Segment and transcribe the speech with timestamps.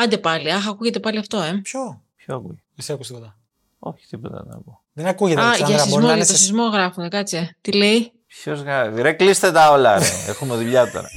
[0.00, 1.60] Άντε πάλι, αχ, ακούγεται πάλι αυτό, ε.
[1.62, 2.62] Ποιο; Ποιο ακούει.
[2.74, 3.36] Δεν σε τίποτα.
[3.78, 4.80] Όχι, τίποτα να πω.
[4.92, 5.76] Δεν ακούγεται, Α, Αλεξάνδρα.
[5.76, 6.38] για Μπορεί σεισμό, να για είναι το σε...
[6.38, 7.56] σεισμό γράφουν, κάτσε.
[7.60, 10.04] Τι λέει; Ποιος γράφει; Ρε, κλείστε τα όλα, ρε.
[10.30, 11.08] Έχουμε δουλειά τώρα.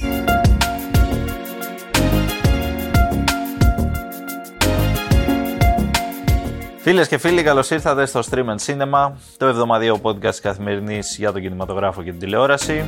[6.80, 11.40] Φίλες και φίλοι, καλώς ήρθατε στο Stream and Cinema, το εβδομαδιαίο podcast καθημερινής για τον
[11.40, 12.84] κινηματογράφο και την τηλεόραση.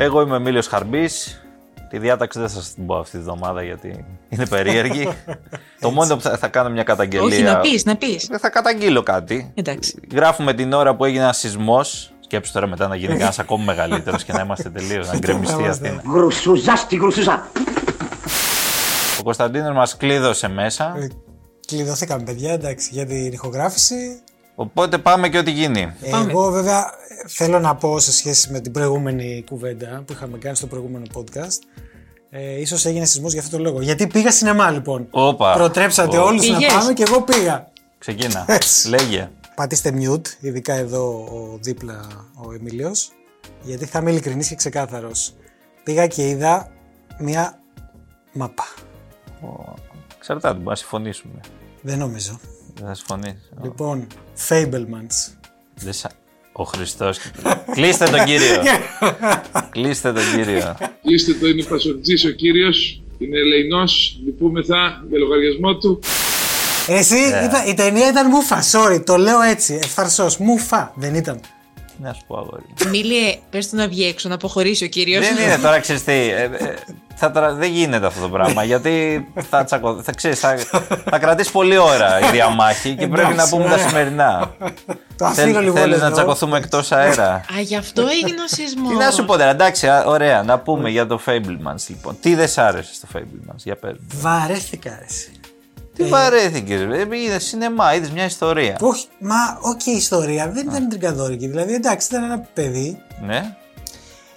[0.00, 1.42] Εγώ είμαι ο Εμίλιος Χαρμπής.
[1.90, 5.08] Τη διάταξη δεν σας την πω αυτή τη εβδομάδα γιατί είναι περίεργη.
[5.80, 7.26] το μόνο που θα, θα κάνω μια καταγγελία.
[7.26, 8.26] Όχι, να πεις, να πεις.
[8.26, 9.52] Δεν θα καταγγείλω κάτι.
[9.54, 10.00] Εντάξει.
[10.12, 12.12] Γράφουμε την ώρα που έγινε ένας σεισμός.
[12.20, 15.66] Σκέψου τώρα μετά να γίνει κανένας ακόμη μεγαλύτερος και να είμαστε τελείως, να γκρεμιστεί η
[15.66, 16.02] Αθήνα.
[16.12, 17.50] Γρουσουζά στη γρουσουζά.
[19.20, 20.94] Ο Κωνσταντίνος μας κλείδωσε μέσα.
[20.98, 21.08] Ε,
[21.66, 24.20] Κλειδωθήκαμε, παιδιά, εντάξει, για την ηχογράφηση.
[24.54, 25.92] Οπότε πάμε και ό,τι γίνει.
[26.10, 26.30] Πάμε.
[26.30, 26.90] Εγώ βέβαια
[27.26, 31.58] θέλω να πω σε σχέση με την προηγούμενη κουβέντα που είχαμε κάνει στο προηγούμενο podcast.
[32.30, 33.80] Ε, ίσως έγινε σεισμός για αυτό το λόγο.
[33.80, 35.06] Γιατί πήγα σινεμά λοιπόν.
[35.10, 35.52] Όπα.
[35.54, 36.24] Προτρέψατε Ω.
[36.24, 36.72] όλους να Πήγες.
[36.72, 37.70] πάμε και εγώ πήγα.
[37.98, 38.44] Ξεκίνα.
[38.48, 38.88] Έτσι.
[38.88, 39.30] Λέγε.
[39.54, 42.06] Πατήστε mute, ειδικά εδώ ο δίπλα
[42.46, 43.10] ο Εμίλιος,
[43.62, 45.34] γιατί θα είμαι ειλικρινής και ξεκάθαρος.
[45.84, 46.70] Πήγα και είδα
[47.18, 47.60] μια
[48.32, 48.64] μάπα.
[50.16, 51.40] Εξαρτάται, μπορεί να συμφωνήσουμε.
[51.82, 52.40] Δεν νομίζω.
[52.74, 53.36] Δεν θα συμφωνήσει.
[53.62, 54.06] Λοιπόν,
[54.48, 55.32] Fablemans.
[56.58, 57.18] Δεν σα- Ο Χριστός.
[57.72, 58.62] Κλείστε τον κύριο.
[59.70, 60.76] Κλείστε τον κύριο.
[61.02, 66.00] Κλείστε το, είναι Πασορτζής ο κύριος, είναι ελεηνός, λυπούμεθα για λογαριασμό του.
[66.86, 71.40] Εσύ, ήταν, η ταινία ήταν μουφα, sorry, το λέω έτσι, ευθαρσός, μουφα, δεν ήταν.
[71.98, 72.62] Τι να σου πω, αγόρι.
[72.90, 75.26] Μίλιε, πες του να βγει έξω, να αποχωρήσει ο κύριος.
[75.28, 76.74] Δεν είναι τώρα, ξέρεις τι, ε, ε,
[77.14, 80.56] θα, τρα- δεν γίνεται αυτό το πράγμα, γιατί θα, τσακω, θα, ξέρεις, θα,
[81.10, 83.88] θα κρατήσει πολλή ώρα η διαμάχη και πρέπει να Εντάξει, πούμε τα ωραία.
[83.88, 84.54] σημερινά.
[85.16, 86.14] Το αφήνω λοιπόν Θέλεις να εδώ.
[86.14, 87.32] τσακωθούμε εκτός αέρα.
[87.32, 88.88] Α, γι' αυτό έγινε ο σεισμός.
[88.90, 92.16] Τι να σου πω τώρα, εντάξει, α, ωραία, να πούμε για το Fabelmans λοιπόν.
[92.20, 94.06] Τι δεν σ' άρεσε στο Fabelmans, για πες μου.
[94.20, 95.30] Βαρέθηκα, ρε συ.
[95.98, 98.76] Τι βαρέθηκες, ρε, είδες σινεμά, είδες μια ιστορία.
[98.80, 101.46] Όχι, μα οκ, η ιστορία δεν ήταν τρικαδόρικη.
[101.46, 103.54] Δηλαδή, εντάξει, ήταν ένα παιδί Ναι,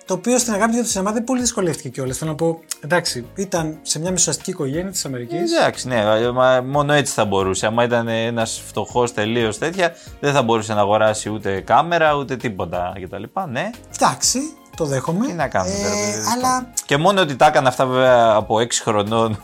[0.06, 2.18] το οποίο στην αγάπη για το σινεμά δεν πολύ δυσκολεύτηκε κιόλας.
[2.18, 5.52] Θέλω να πω, εντάξει, ήταν σε μια μεσοαστική οικογένεια της Αμερικής.
[5.58, 7.66] εντάξει, ναι, μα μόνο έτσι θα μπορούσε.
[7.66, 12.94] Άμα ήταν ένας φτωχός τελείως τέτοια, δεν θα μπορούσε να αγοράσει ούτε κάμερα, ούτε τίποτα
[13.04, 13.24] κτλ.
[13.50, 13.70] Ναι,
[14.00, 14.40] Εντάξει,
[14.76, 15.26] το δέχομαι.
[15.28, 18.60] τι να κάνουμε τώρα, Ε, παιδί, αλλά Και μόνο ότι τα έκανε αυτά βέβαια από
[18.60, 19.42] 6 χρονών.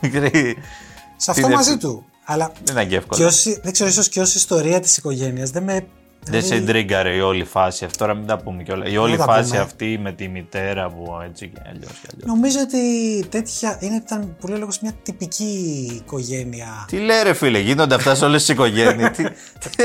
[1.18, 1.92] σε αυτό είναι μαζί εύκολο.
[1.92, 2.04] του.
[2.24, 3.26] Αλλά δεν είναι και και εύκολο.
[3.26, 5.86] όσοι, δεν ξέρω, ίσως και ω ιστορία της οικογένειας δεν με.
[6.30, 7.98] Δεν σε δηλαδή, εντρίγκαρε η όλη φάση αυτή.
[7.98, 8.92] Τώρα μην τα πούμε κιόλας.
[8.92, 9.62] Η όλη τα φάση πούμε.
[9.62, 12.26] αυτή με τη μητέρα που έτσι και αλλιώς και αλλιώς.
[12.26, 12.80] Νομίζω ότι
[13.28, 16.84] τέτοια είναι, ήταν πολύ λόγος μια τυπική οικογένεια.
[16.86, 19.84] Τι λέει ρε φίλε, γίνονται αυτά σε όλες τις οικογένειες; τι, τι,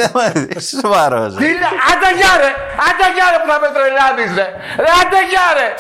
[0.55, 1.45] είσαι σοβαρός, ρε.
[1.45, 2.51] Είναι άντε γεια ρε,
[2.87, 4.47] άντε γεια ρε που θα με τρελάνεις ρε.
[4.83, 5.73] Ρε άντε γεια ρε.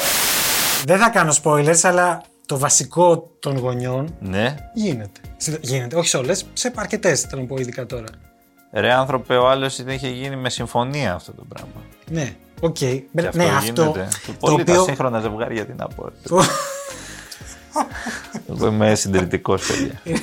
[0.85, 4.55] Δεν θα κάνω spoilers, αλλά το βασικό των γονιών Ναι.
[4.73, 5.19] γίνεται.
[5.37, 8.07] Συ- Γίνεται, όχι σε όλες, σε αρκετές θέλω να πω ειδικά τώρα.
[8.71, 11.81] Ρε άνθρωπε, ο άλλος είχε γίνει με συμφωνία αυτό το πράγμα.
[12.09, 12.73] Ναι, οκ.
[12.73, 13.63] Και Ναι, αυτό.
[13.83, 14.07] γίνεται.
[14.25, 14.83] Το Πολύ τα οποίο.
[14.83, 16.09] σύγχρονα ζευγάρια, τι να πω.
[18.49, 20.01] Εγώ είμαι συντηρητικός, παιδιά.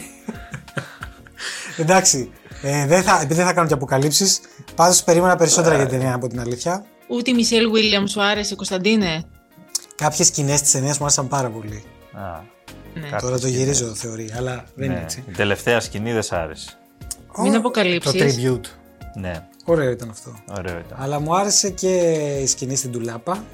[1.78, 2.31] Εντάξει,
[2.62, 4.41] ε, δεν θα, επειδή δεν θα κάνω και αποκαλύψεις,
[4.75, 6.84] πάντως περίμενα περισσότερα για την ταινία από την αλήθεια.
[7.08, 9.25] Ούτε η Μισέλ Γουίλιαμς σου άρεσε, Κωνσταντίνε;
[9.97, 11.82] Κάποιες σκηνές της ταινίας μου άρεσαν πάρα πολύ.
[12.12, 12.41] Α,
[12.94, 13.00] Ναι.
[13.00, 13.56] κάποιες Τώρα το σκηνές.
[13.78, 15.00] γυρίζω θεωρεί, αλλά δεν είναι Ναι.
[15.03, 15.25] έτσι.
[15.28, 16.69] Η τελευταία σκηνή δεν σ' άρεσε.
[17.43, 18.12] Μην Ω, αποκαλύψεις.
[18.12, 18.66] Το tribute.
[19.15, 20.34] Ναι, Ωραίο ήταν αυτό.
[20.59, 20.99] ωραίο ήταν.
[21.00, 21.97] Αλλά μου άρεσε και
[22.43, 23.44] η σκηνή στην τουλάπα.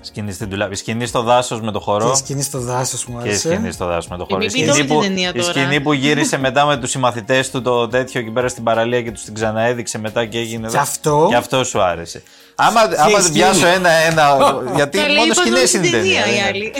[0.00, 0.72] Σκηνή στην τουλάπη.
[0.72, 2.04] Η σκηνή στο δάσος με το χορό.
[2.06, 3.48] Και η σκηνή στο δάσος μου Και η άρεσε.
[3.52, 4.38] σκηνή στο δάσος με το χορό.
[4.38, 5.52] μην Η πείτε σκηνή, όλη που, την ταινία η τώρα.
[5.52, 9.12] σκηνή που γύρισε μετά με τους συμμαθητές του το τέτοιο εκεί πέρα στην παραλία και
[9.12, 10.68] τους την ξαναέδειξε μετά και έγινε.
[10.68, 12.22] Και αυτό- Και αυτό σου άρεσε.
[12.58, 13.22] Άμα, άμα ισχύει.
[13.22, 14.36] την πιάσω ένα-ένα.
[14.74, 16.22] γιατί Καλά, μόνο είπαν σκηνές όλη την είναι η ταινία.
[16.22, 16.46] ταινία οι είναι.
[16.48, 16.72] άλλοι.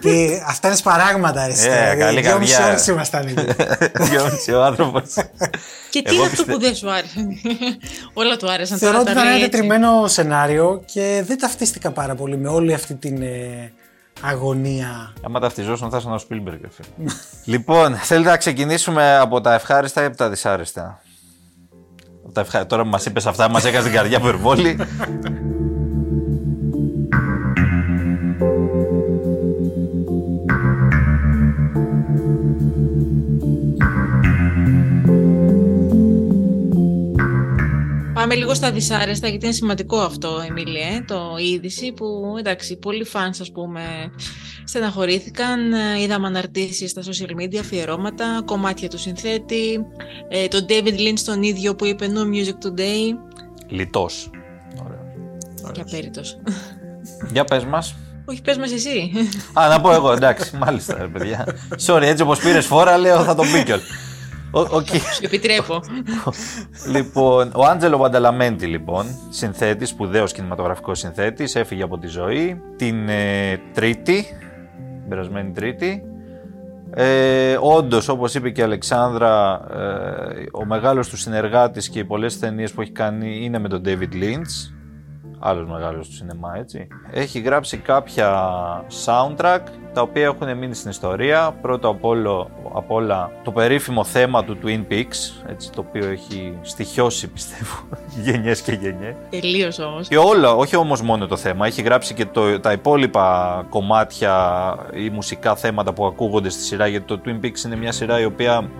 [0.00, 1.52] Τι- Αυτά είναι σπαράγματα, ρε.
[1.52, 2.66] Ε, καλή Δυόμιση καρδιά.
[2.72, 3.46] ώρες ήμασταν εκεί.
[4.10, 5.04] Δυόμιση ο άνθρωπος.
[5.90, 7.26] Και τι Εγώ είναι αυτό πιστε- που δεν σου άρεσε;
[8.22, 8.78] Όλα του άρεσαν.
[8.78, 9.50] Θεωρώ τώρα ότι τα ήταν λέει ένα έτσι.
[9.60, 13.72] τετριμένο σενάριο και δεν ταυτίστηκα πάρα πολύ με όλη αυτή την ε,
[14.22, 15.12] αγωνία.
[15.24, 16.58] Άμα ταυτιζόσουν θα ήσουν ο Σπίλμπεργκ.
[16.70, 17.08] φίλε.
[17.44, 21.02] λοιπόν, θέλετε να ξεκινήσουμε από τα ευχάριστα ή από τα δυσάρεστα;
[22.24, 22.66] Από τα ευχα...
[22.66, 24.76] Τώρα που μας είπες αυτά, μας έκανες την καρδιά περβόλη.
[38.22, 43.04] Πάμε λίγο στα δυσάρεστα, γιατί είναι σημαντικό αυτό, Εμίλια, το η είδηση που, εντάξει, πολλοί
[43.04, 43.80] φανς, ας πούμε,
[44.64, 45.72] στεναχωρήθηκαν.
[45.72, 49.86] Ε, Είδαμε αναρτήσεις στα social media, αφιερώματα, κομμάτια του συνθέτη,
[50.28, 53.16] ε, τον David Lynch τον ίδιο που είπε No Music Today,
[53.68, 54.30] Λιτός.
[55.72, 56.38] και απέριτος.
[57.32, 57.94] Για πες μας.
[58.24, 59.10] Όχι, πες μας εσύ.
[59.52, 61.46] Α, να πω εγώ, εντάξει, μάλιστα, ρε παιδιά.
[61.86, 63.80] Sorry, έτσι όπως πήρες φόρα, λέω θα τον πει κιόλ.
[64.54, 64.86] Ο- οκ.
[64.86, 65.80] Σου επιτρέπω.
[66.92, 73.60] λοιπόν, ο Άντζελο Μπανταλαμέντη, λοιπόν, συνθέτης, σπουδαίος κινηματογραφικός συνθέτης, έφυγε από τη ζωή την ε,
[73.74, 74.26] Τρίτη,
[75.00, 76.02] την περασμένη Τρίτη.
[76.94, 82.38] Ε, Όντως, όπως είπε και η Αλεξάνδρα, ε, ο μεγάλος του συνεργάτης και οι πολλές
[82.38, 84.72] ταινίες που έχει κάνει είναι με τον David Lynch.
[85.44, 86.86] Άλλος μεγάλος του σινεμά, έτσι.
[87.10, 88.30] Έχει γράψει κάποια
[89.04, 89.60] soundtrack
[89.92, 91.54] τα οποία έχουν μείνει στην ιστορία.
[91.62, 96.58] Πρώτο απ' όλο- απ' όλα το περίφημο θέμα του Twin Peaks, έτσι, το οποίο έχει
[96.62, 97.74] στοιχειώσει πιστεύω
[98.24, 99.14] γενιές και γενιές.
[99.30, 100.08] Τελείως όμως.
[100.08, 104.34] Και όλα, όχι όμως μόνο το θέμα, έχει γράψει και το, τα υπόλοιπα κομμάτια
[104.94, 108.24] ή μουσικά θέματα που ακούγονται στη σειρά, γιατί το Twin Peaks είναι μια σειρά η
[108.24, 108.70] οποία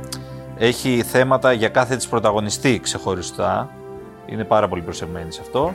[0.58, 3.70] έχει θέματα για κάθε της πρωταγωνιστή ξεχωριστά.
[4.26, 5.74] Είναι πάρα πολύ προσεγμένη σε αυτό.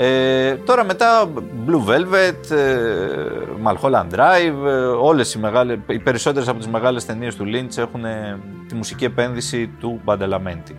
[0.00, 1.30] Ε, τώρα μετά
[1.66, 2.76] Blue Velvet, ε,
[3.64, 8.04] Mulholland Drive, ε, όλες οι, μεγάλες, οι περισσότερες από τις μεγάλες ταινίες του Lynch έχουν
[8.04, 10.74] ε, τη μουσική επένδυση του Badalamenti.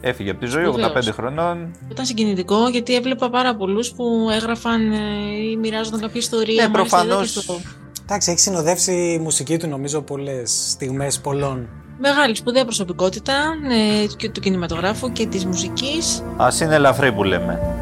[0.00, 1.08] Έφυγε από τη ζωή, 85 Σπουδαίος.
[1.10, 4.96] χρονών, Ήταν συγκινητικό γιατί έβλεπα πάρα πολλούς που έγραφαν ε,
[5.52, 6.62] ή μοιράζονταν κάποια ιστορία.
[6.62, 7.32] Ναι, Μάλιστα, είδα προφανώς.
[7.32, 7.60] και στο-
[8.02, 11.68] Εντάξει, έχει συνοδεύσει η μουσική του νομίζω πολλές στιγμές πολλών.
[11.98, 13.32] Μεγάλη σπουδαία προσωπικότητα
[14.02, 16.22] ε, και του κινηματογράφου και της μουσικής.
[16.36, 17.75] ας είναι ελαφρύ που λέμε.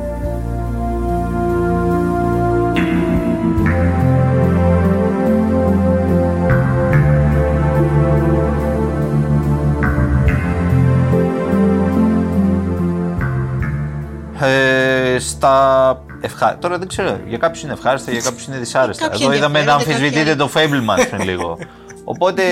[15.19, 16.59] Στα ευχά...
[16.59, 19.05] Τώρα δεν ξέρω, για κάποιους είναι ευχάριστα, για κάποιους είναι δυσάρεστα.
[19.09, 21.59] Κάποιοι Εδώ είδαμε να ενδιαφέρονται, αμφισβητείτε το κάποιοι Fableman πριν λίγο.
[22.05, 22.43] Οπότε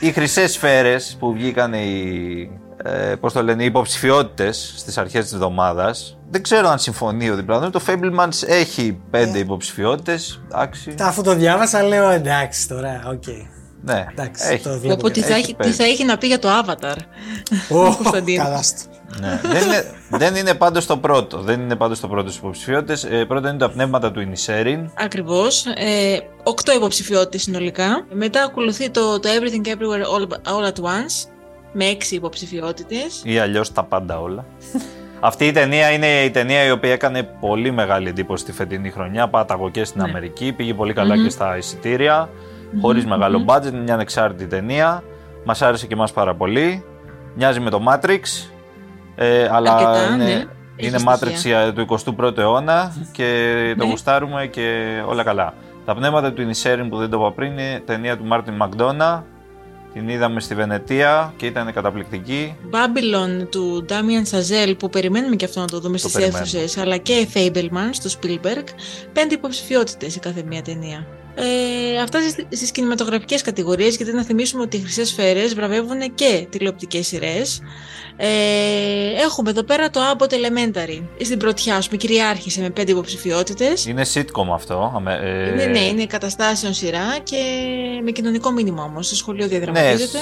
[0.00, 2.50] οι χρυσές σφαίρες που βγήκαν οι,
[2.84, 7.36] ε, πώς το λένε, οι υποψηφιότητες στις αρχές της εβδομάδας, δεν ξέρω αν συμφωνεί ο
[7.36, 7.70] διπλανός.
[7.70, 10.42] Το Fabelmans έχει πέντε υποψηφιότητες.
[10.52, 10.94] Εντάξει.
[11.00, 13.24] Αφού το διάβασα λέω εντάξει τώρα, οκ.
[13.82, 14.62] Ναι, Εντάξει, έχει.
[14.62, 14.94] το βλέπω.
[14.94, 15.72] Οπότε τι και- θα, έχει έχει, τι πέντε.
[15.72, 16.96] θα έχει να πει για το Avatar.
[17.70, 18.78] Ω, Κωνσταντίνο; καλά στο.
[19.20, 19.40] Ναι.
[19.42, 21.38] δεν, είναι, δεν είναι πάντως το πρώτο.
[21.38, 23.04] Δεν είναι πάντως το πρώτο στις υποψηφιότητες.
[23.04, 24.90] Ε, πρώτα είναι τα πνεύματα του Ινισέριν.
[24.94, 25.66] Ακριβώς.
[25.66, 28.06] Ε, οκτώ υποψηφιότητες συνολικά.
[28.12, 30.22] Μετά ακολουθεί το, το Everything Everywhere All,
[30.52, 31.28] All at Once
[31.72, 33.20] με έξι υποψηφιότητες.
[33.24, 34.44] ή αλλιώς τα πάντα όλα.
[35.20, 39.28] Αυτή η ταινία είναι η ταινία η οποία έκανε πολύ μεγάλη εντύπωση τη φετινή χρονιά.
[39.28, 40.08] Πάταγω και στην Ναι.
[40.08, 42.28] Αμερική, πήγε πολύ καλά και στα εισιτήρια.
[42.80, 45.02] Χωρίς μεγάλο budget, είναι μια ανεξάρτητη ταινία.
[45.44, 46.84] Μας άρεσε και εμάς πάρα πολύ.
[47.34, 48.48] Μοιάζει με το Matrix.
[49.14, 50.44] Ε, αλλά Αρκετά, είναι, ναι.
[50.76, 51.72] είναι Έχει Matrix στοιχεία.
[51.72, 51.86] του
[52.18, 53.24] 21ου αιώνα και
[53.78, 53.90] το Ναι.
[53.90, 55.54] γουστάρουμε και όλα καλά.
[55.84, 59.24] Τα πνεύματα του Ινισέριν που δεν το είπα πριν είναι ταινία του Μάρτιν Μακδόνα.
[59.92, 62.56] Την είδαμε στη Βενετία και ήταν καταπληκτική.
[62.70, 66.38] Babylon του Damien Chazelle που περιμένουμε και αυτό να το δούμε στις περιμένουμε.
[66.40, 68.64] αίθουσες αλλά και Fableman στο Spielberg
[69.12, 71.06] πέντε υποψηφιότητες η κάθε μία ταινία.
[71.34, 76.46] Ε, αυτά στις, στις κινηματογραφικές κατηγορίες γιατί να θυμίσουμε ότι οι χρυσές σφαίρες βραβεύουν και
[76.50, 77.62] τηλεοπτικές σειρές
[78.16, 78.26] ε,
[79.24, 84.04] έχουμε εδώ πέρα το Abbott Elementary στην πρωτιά ας πούμε κυριάρχησε με πέντε υποψηφιότητες Είναι
[84.14, 84.92] sitcom αυτό.
[84.96, 87.36] αμε- ε, ναι, ναι, είναι καταστάσεων σειρά και
[88.04, 90.18] με κοινωνικό μήνυμα όμως στο σχολείο Ναι, διαδραματίζεται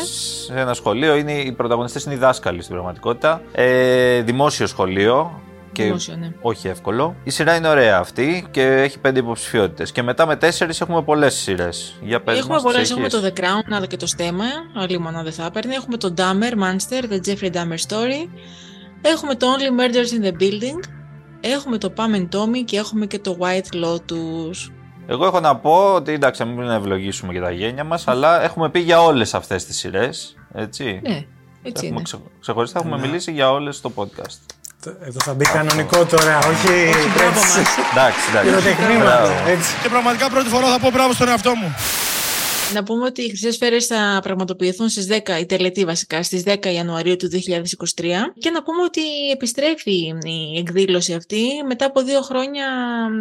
[0.46, 3.42] σε ένα σχολείο είναι, οι πρωταγωνιστές είναι οι δάσκαλοι στην πραγματικότητα.
[3.52, 5.42] Ε, δημόσιο σχολείο.
[5.78, 6.32] Και Δημόσιο, ναι.
[6.40, 7.16] όχι εύκολο.
[7.24, 9.92] Η σειρά είναι ωραία αυτή και έχει πέντε υποψηφιότητες.
[9.92, 11.98] Και μετά με τέσσερις έχουμε πολλές σειρές.
[12.02, 12.80] Για πες Έχουμε μας, πολλές.
[12.80, 13.20] τις Έχουμε έχεις.
[13.20, 14.44] το The Crown, αλλά και το στέμα.
[14.76, 15.74] Άλλη μόνο δεν θα έπαιρνε.
[15.74, 18.28] Έχουμε το Dahmer, Monster, The Jeffrey Dahmer Story.
[19.02, 20.88] Έχουμε το Only Murders in the Building.
[21.40, 24.70] Έχουμε το Pam and Tommy και έχουμε και το White Lotus.
[25.06, 28.70] Εγώ έχω να πω ότι εντάξει, να μην ευλογήσουμε και τα γένια μας, αλλά έχουμε
[28.70, 30.36] πει για όλες αυτές τις σειρές.
[30.54, 31.00] Έτσι.
[31.02, 31.24] Ναι,
[31.62, 32.02] έτσι έχουμε είναι.
[32.02, 33.06] ξε- ξεχωριστά έχουμε Ναι.
[33.06, 34.38] μιλήσει για όλες στο podcast.
[34.82, 36.72] Το- Εδώ θα μπει κανονικό τώρα, όχι.
[37.14, 37.76] Μπράβο έτσι, μας.
[37.92, 38.48] Εντάξει, εντάξει.
[38.48, 39.04] Πυροτεχνήματα.
[39.04, 39.48] Μπράβο.
[39.50, 39.70] Έτσι.
[39.82, 41.74] Και πραγματικά πρώτη φορά θα πω μπράβο στον εαυτό μου.
[42.74, 46.66] Να πούμε ότι οι Χρυσές Σφαίρες θα πραγματοποιηθούν στις 10, η τελετή βασικά, στις 10
[46.72, 49.00] Ιανουαρίου του 2023 και να πούμε ότι
[49.32, 49.92] επιστρέφει
[50.54, 52.66] η εκδήλωση αυτή μετά από δύο χρόνια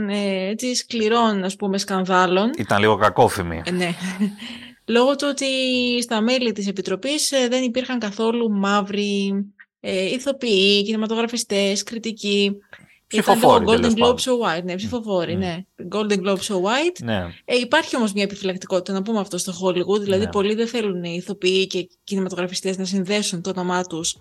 [0.09, 3.61] ε, έτσι, σκληρών ας πούμε σκανδάλων Ήταν λίγο κακόφημη.
[3.65, 3.93] Ε, ναι.
[4.85, 5.45] Λόγω του ότι
[6.01, 9.33] στα μέλη της Επιτροπής ε, δεν υπήρχαν καθόλου μαύροι
[9.79, 12.57] ε, ηθοποιοί, κινηματογραφιστές, κριτικοί.
[13.07, 14.17] Ψηφοφόροι, Ήταν τέλος το Golden Globe πάντων.
[14.17, 15.65] So White, ναι, ψηφοφόροι, ναι.
[15.91, 16.99] Golden Globe So White.
[17.03, 17.25] Ναι.
[17.45, 20.29] Ε, υπάρχει όμως μια επιφυλακτικότητα, να πούμε αυτό στο Hollywood, δηλαδή Ναι.
[20.31, 24.17] πολλοί δεν θέλουν οι ηθοποιοί και κινηματογραφιστές να συνδέσουν το όνομά τους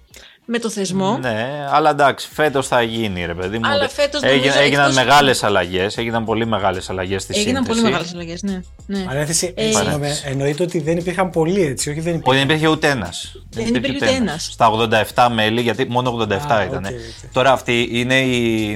[0.48, 1.18] με το θεσμό.
[1.18, 3.66] Ναι, αλλά εντάξει, φέτος θα γίνει, ρε παιδί μου.
[3.68, 7.54] Αλλά Δε- φέτος Έγινα- νομίζω έγιναν εκτός- μεγάλες αλλαγές, έγιναν πολύ μεγάλες αλλαγές στη Έγιναν
[7.64, 7.80] σύνθεση.
[7.80, 8.60] πολύ μεγάλες αλλαγές, ναι.
[8.86, 8.98] ναι.
[9.04, 12.46] Παρένθεση, Ε, συγγνώμη, εννοείται ότι δεν υπήρχαν πολλοί έτσι, όχι δεν Όχι, υπήρχαν.
[12.46, 13.32] δεν υπήρχε ούτε ένας.
[13.50, 14.48] Δεν υπήρχε ούτε ένας.
[14.52, 14.66] Στα
[15.14, 16.84] 87 μέλη, γιατί μόνο 87 Α, ήταν.
[16.85, 17.32] OK, OK.
[17.32, 18.70] Τώρα αυτή είναι η.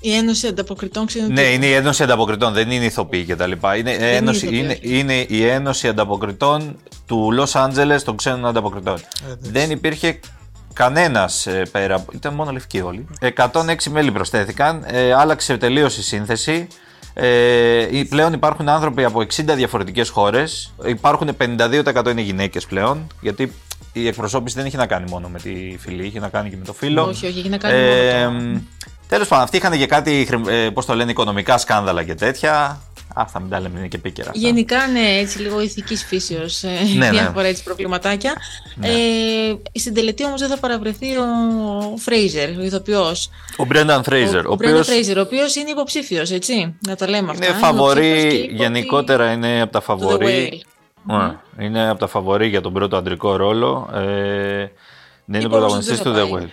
[0.00, 1.44] Η Ένωση Ανταποκριτών Ξενοτήτων.
[1.44, 2.20] Ναι, είναι η Ένωση ανταποκριτών,
[2.52, 3.52] δεν είναι ηθοποιοί κτλ.
[3.78, 4.98] Είναι, ένωση, ηθοποιοί, είναι, όχι.
[4.98, 6.76] είναι η ένωση ανταποκριτών
[7.06, 8.96] του Λος Άντζελες των ξένων ανταποκριτών.
[9.38, 10.20] δεν υπήρχε
[10.72, 11.94] κανένας πέρα.
[11.94, 13.06] από- Ήταν μόνο λευκοί όλοι.
[13.20, 14.84] 106 μέλη προσθέθηκαν.
[14.86, 16.66] Ε, άλλαξε τελείως η σύνθεση.
[17.14, 20.72] Ε, ή- πλέον υπάρχουν άνθρωποι από 60 διαφορετικές χώρες.
[20.84, 23.06] Υπάρχουν 52% είναι γυναίκες πλέον.
[23.20, 23.52] Γιατί
[23.92, 26.64] η εκπροσώπηση δεν είχε να κάνει μόνο με τη φυλή, είχε να κάνει και με
[26.64, 27.02] το φίλο.
[27.04, 28.60] Όχι, όχι, έχει να κάνει μόνο το-
[29.08, 32.80] Τέλος πάντων, αυτοί είχαν και κάτι, χρη- ε, πώς το λένε, οικονομικά σκάνδαλα και τέτοια.
[33.14, 34.28] Α, θα μην τα λέμε, είναι και επίκαιρα.
[34.30, 34.40] αυτά.
[34.40, 37.10] Γενικά, ναι, έτσι λίγο ηθικής φύσεως ε, Ναι, ναι.
[37.10, 38.32] διάφορα έτσι προβληματάκια.
[38.80, 38.88] Ε,
[39.78, 41.24] στην τελετή όμως δεν θα παραβρεθεί ο
[41.98, 43.30] Φρέιζερ, ο ηθοποιός.
[43.56, 46.74] Ο Μπρένταν Φρέιζερ, ο, ο οποίος Φρέιζερ, ο οποίος είναι υποψήφιος, έτσι.
[46.86, 47.46] Να τα λέμε αυτά.
[47.46, 50.62] είναι φαβορή, υποψήφιος και είπε γενικότερα είναι από τα ότι- φαβορή.
[51.08, 51.34] Το The Whale.
[51.56, 53.90] Ναι, είναι από τα φαβορή για τον πρώτο αντρικό ρόλο.
[53.94, 54.70] Ε, δεν
[55.26, 56.50] είναι Είπε πρωταγωνιστής όμως του ότι The δεν θα Whale.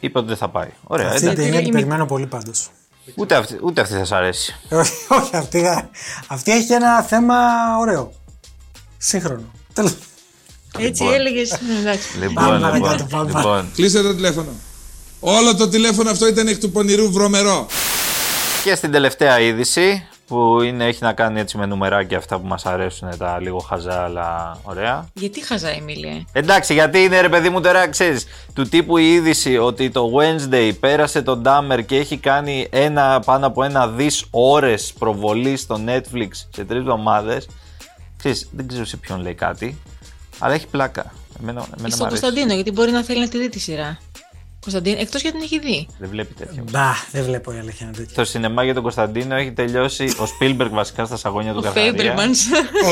[0.00, 0.68] Είπε ότι δεν θα πάει.
[0.84, 1.44] Ωραία, Αυτή την εντάξει.
[1.44, 2.70] ταινία την Είμαι- περιμένω πολύ πάντως.
[3.14, 4.56] Ούτε αυτή, ούτε αυτή θα σ' αρέσει.
[4.70, 5.88] όχι, όχι, αυτή,
[6.26, 7.34] αυτή έχει ένα θέμα
[7.80, 8.12] ωραίο.
[8.98, 9.42] Σύγχρονο.
[9.72, 9.94] Τέλος.
[10.78, 11.18] Έτσι Λοιπόν.
[11.18, 11.58] έλεγες.
[11.80, 12.18] εντάξει.
[12.18, 13.30] Λοιπόν, Πάμε λοιπόν, παρακάτω, πάμε.
[13.36, 13.68] λοιπόν.
[13.74, 14.48] Κλείστε το τηλέφωνο.
[15.20, 17.66] Όλο το τηλέφωνο αυτό ήταν εκ του πονηρού βρωμερό.
[18.64, 22.66] Και στην τελευταία είδηση που είναι, έχει να κάνει έτσι με νουμεράκια αυτά που μας
[22.66, 25.08] αρέσουν τα λίγο χαζά αλλά ωραία.
[25.14, 29.58] Γιατί χαζά, Εμίλια; Εντάξει, γιατί είναι ρε παιδί μου τώρα, ξέρεις, του τύπου η είδηση
[29.58, 34.92] ότι το Wednesday πέρασε τον Dahmer και έχει κάνει ένα, πάνω από ένα δις ώρες
[34.98, 37.48] προβολή στο Netflix σε τρεις εβδομάδες.
[38.16, 39.78] Ξέρεις, δεν ξέρω σε ποιον λέει κάτι,
[40.38, 41.12] αλλά έχει πλάκα.
[41.40, 42.20] Εμένα, εμένα μ' Στον αρέσει.
[42.20, 43.98] Κωνσταντίνο, γιατί μπορεί να θέλει να τη δει τη σειρά.
[44.66, 45.88] Κωνσταντίνο, εκτός γιατί την έχει δει.
[45.98, 46.64] Δεν βλέπει τέτοιο.
[46.70, 48.14] Μπα, δεν βλέπω η αλήθεια είναι τέτοια.
[48.14, 51.92] Το σινεμά για τον Κωνσταντίνο έχει τελειώσει ο Spielberg βασικά στα σαγόνια του Ο Καρχαρία.
[51.92, 52.30] Φέιμπερμαν.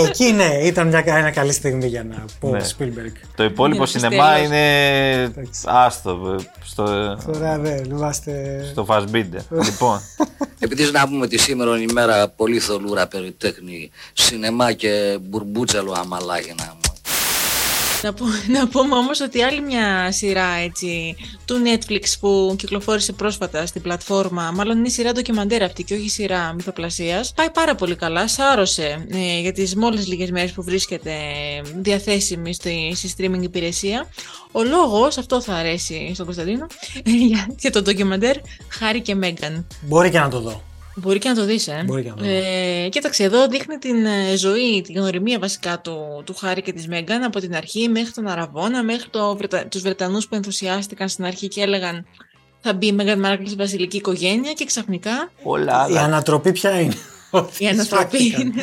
[0.04, 2.60] Ε, Εκεί ναι, ήταν μια ένα καλή στιγμή για να πω Ναι.
[2.78, 3.12] Spielberg.
[3.36, 4.46] Το υπόλοιπο Είναι σινεμά τέλος.
[4.46, 6.84] είναι άστο στο,
[7.32, 8.60] Τώρα δεν είμαστε.
[8.72, 9.40] στο Fassbinder.
[9.64, 10.00] λοιπόν,
[10.58, 15.92] Επειδή να πούμε ότι σήμερα είναι η μέρα πολύ θολούρα περί τέχνη, σινεμά και μπουρμπούτσαλο
[15.98, 16.83] αμαλάγινα μου.
[18.04, 23.66] Να, πω, να πούμε όμως ότι άλλη μια σειρά έτσι, του Netflix που κυκλοφόρησε πρόσφατα
[23.66, 28.28] στην πλατφόρμα, μάλλον είναι σειρά ντοκιμαντέρ αυτή και όχι σειρά μυθοπλασίας, πάει πάρα πολύ καλά,
[28.28, 31.12] σάρωσε ε, για τις μόλις λίγες μέρες που βρίσκεται
[31.75, 34.08] διαθέσιμη στη, στη streaming υπηρεσία.
[34.52, 36.66] Ο λόγος, αυτό θα αρέσει στον Κωνσταντίνο,
[37.04, 38.37] για, για το ντοκιμαντέρ
[38.68, 39.66] Χάρη και Μέγκαν.
[39.80, 40.62] Μπορεί και να το δω.
[40.96, 41.82] Μπορεί και να το δεις, ε.
[41.86, 42.30] Μπορεί και να το δω.
[42.30, 46.88] ε κοίταξε, εδώ δείχνει την ε, ζωή, την γνωριμία βασικά του, του Χάρη και της
[46.88, 49.66] Μέγκαν από την αρχή μέχρι τον Αραβόνα, μέχρι το, Βρετα...
[49.66, 52.06] τους Βρετανούς που ενθουσιάστηκαν στην αρχή και έλεγαν
[52.60, 56.02] θα μπει η Μέγκαν Μάρκλ στη βασιλική οικογένεια και ξαφνικά όλα Η άλλα.
[56.02, 56.94] ανατροπή ποια είναι;
[57.58, 58.40] Η ανατροπή Σφάχτηκαν.
[58.40, 58.62] είναι...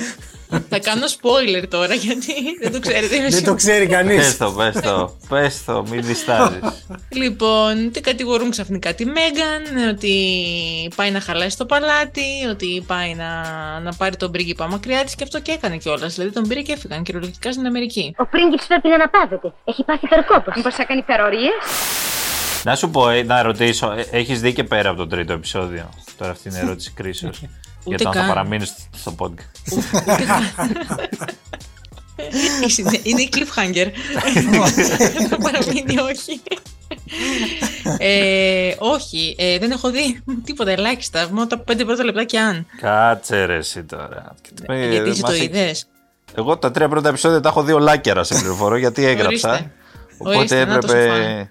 [0.70, 3.30] θα κάνω spoiler τώρα γιατί δεν το ξέρετε.
[3.30, 4.18] Δεν το ξέρει κανείς.
[4.18, 6.60] Πες το, πες το, πες το, μην διστάζεις.
[7.10, 10.16] Λοιπόν, τι κατηγορούν ξαφνικά τη Μέγκαν, ότι
[10.96, 13.30] πάει να χαλάσει το παλάτι, ότι πάει να,
[13.80, 16.14] να πάρει τον πρίγκιπα μακριά της και αυτό και έκανε κιόλας.
[16.16, 18.16] Δηλαδή τον πήρε και έφυγαν κυριολεκτικά στην Αμερική.
[18.18, 19.54] Ο πρίγκιπς πρέπει να αναπαύεται.
[19.64, 20.54] Έχει πάθει υπερκόπος.
[20.56, 21.64] Μήπως θα κάνει υπερορίες.
[22.64, 25.90] Να σου πω, ε, να ρωτήσω, ε, έχεις δει και πέρα από το τρίτο επεισόδιο;
[26.18, 27.42] Τώρα αυτή είναι η ερώτηση κρίσεως.
[27.86, 28.28] Για το αν θα καν.
[28.28, 29.74] παραμείνεις στο podcast.
[29.78, 30.44] Ούτε καν.
[32.78, 33.88] Είναι- Είναι η cliffhanger.
[35.30, 36.42] Θα παραμείνει, όχι.
[37.98, 41.28] Ε, όχι, ε, δεν έχω δει τίποτα ελάχιστα.
[41.32, 42.66] Μόνο τα πέντε πρώτα λεπτά και αν.
[42.82, 44.36] Κάτσε ρε εσύ τώρα.
[44.68, 45.86] Ε, Γιατί εσύ μας το έχει- είδες.
[46.36, 49.50] Εγώ τα τρία πρώτα επεισόδια τα έχω δει ολάκερα σε πληροφορώ γιατί έγραψα.
[49.50, 49.72] Ορίστε.
[50.18, 51.50] Οπότε Ορίστε, να το σου έπρεπε.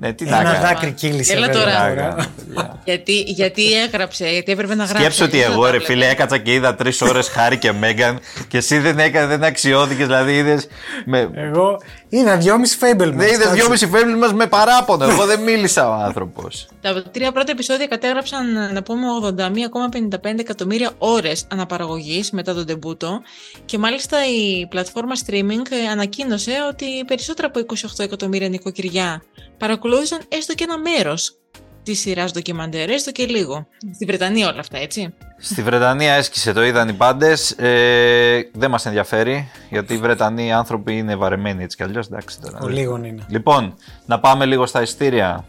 [0.00, 0.08] Φάνε.
[0.08, 0.66] Ναι, τι να Ένα κάνω.
[0.66, 1.32] δάκρυ κύλησε.
[1.32, 1.90] Έλα βέβαια, τώρα.
[1.90, 2.80] Τι να κάνω, παιδιά.
[2.84, 5.02] Γιατί, γιατί έγραψε, γιατί έπρεπε να γράψει.
[5.02, 5.92] Σκέψου ότι αλλιώς δεν εγώ τα ρε έβλεπε.
[5.92, 10.06] φίλε έκατσα και είδα τρεις ώρες Χάρη και Μέγαν και εσύ δεν έκανε, δεν αξιώθηκες,
[10.06, 10.66] δηλαδή είδες.
[11.04, 11.30] Με...
[11.34, 11.80] Εγώ
[12.16, 15.04] είδα δυόμιση φέμπελ Δεν είδε δυόμιση φεύγει μας με παράπονο.
[15.04, 16.68] Εγώ δεν μίλησα ο άνθρωπος.
[16.80, 23.22] Τα τρία πρώτα επεισόδια κατέγραψαν, να πούμε, 81,55 εκατομμύρια ώρες αναπαραγωγής μετά τον τεμπούτο
[23.64, 27.60] και μάλιστα η πλατφόρμα streaming ε, ανακοίνωσε ότι περισσότερα από
[27.98, 29.22] 28 εκατομμύρια νοικοκυριά
[29.58, 31.38] παρακολούθησαν έστω και ένα μέρος
[31.84, 33.66] της σειράς ντοκιμαντέρ, έστω και λίγο.
[33.94, 35.14] Στη Βρετανία όλα αυτά, έτσι.
[35.38, 37.50] Στη Βρετανία έσκησε, το είδαν οι πάντες.
[37.50, 42.06] Ε, δεν μας ενδιαφέρει γιατί οι Βρετανοί άνθρωποι είναι βαρεμένοι έτσι κι αλλιώς.
[42.06, 42.58] Εντάξει τώρα.
[42.62, 43.22] Ο λίγον είναι.
[43.28, 43.74] Λοιπόν,
[44.06, 45.44] να πάμε λίγο στα ειστήρια.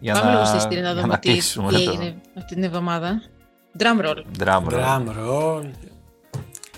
[0.00, 2.54] Για Πάμε να, λίγο στη ειστήρια να για δούμε τι, κλείσουμε τι το έγινε αυτή
[2.54, 3.22] την εβδομάδα.
[3.78, 4.44] Drum roll.
[4.44, 4.80] Drum roll.
[4.80, 5.70] Drum roll.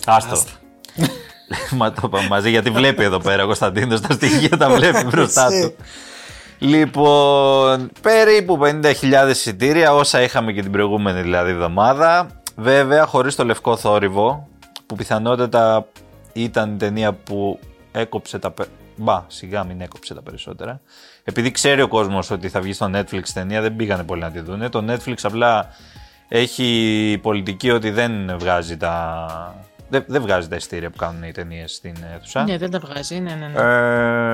[0.06, 0.42] Άστο.
[1.78, 5.48] Μα το είπαμε μαζί γιατί βλέπει εδώ πέρα ο Κωνσταντίνος τα στοιχεία τα βλέπει μπροστά
[5.48, 5.74] του.
[6.62, 12.26] Λοιπόν, περίπου 50.000 εισιτήρια όσα είχαμε και την προηγούμενη δηλαδή εβδομάδα.
[12.56, 14.48] Βέβαια, χωρίς το λευκό θόρυβο,
[14.86, 15.86] που πιθανότατα
[16.32, 17.58] ήταν η ταινία που
[17.92, 18.50] έκοψε τα.
[18.50, 20.80] πε- Μπα, σιγά μην έκοψε τα περισσότερα.
[21.24, 24.40] Επειδή ξέρει ο κόσμος ότι θα βγει στο Netflix ταινία, δεν πήγανε πολύ να τη
[24.40, 24.68] δούνε.
[24.68, 25.68] Το Netflix απλά
[26.28, 29.26] Έχει πολιτική ότι δεν βγάζει τα.
[29.88, 32.42] Δεν, δεν βγάζει τα ειστήρια που κάνουν οι ταινίες στην αίθουσα.
[32.44, 33.20] Ναι, δεν τα βγάζει.
[33.20, 33.60] Ναι, ναι, ναι.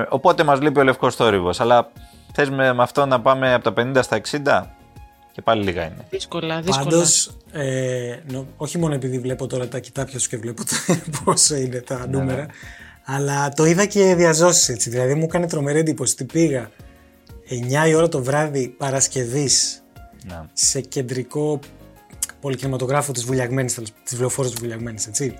[0.01, 1.59] Ε, οπότε μας λείπει ο λευκός θόρυβος.
[1.59, 1.91] Αλλά
[2.39, 4.65] θες με, με αυτό να πάμε από τα 50 στα 60.
[5.31, 6.05] Και πάλι λίγα είναι.
[6.09, 6.83] Δύσκολα, δύσκολα.
[6.89, 11.55] Πάντως, ε, νο- όχι μόνο επειδή βλέπω τώρα τα κοιτάπια σου και βλέπω τα- πόσο
[11.55, 12.45] είναι Ναι, τα νούμερα,
[13.05, 14.89] αλλά το είδα και διαζώσεις έτσι.
[14.89, 16.69] Δηλαδή μου έκανε τρομερή εντύπωση ότι πήγα
[17.49, 19.83] 9 η ώρα το βράδυ Παρασκευής
[20.27, 20.41] Ναι.
[20.53, 21.59] σε κεντρικό
[22.41, 25.35] πολυκινηματογράφο της Βουλιαγμένης, της Βλεοφόρου της Βουλιαγμένης, έτσι.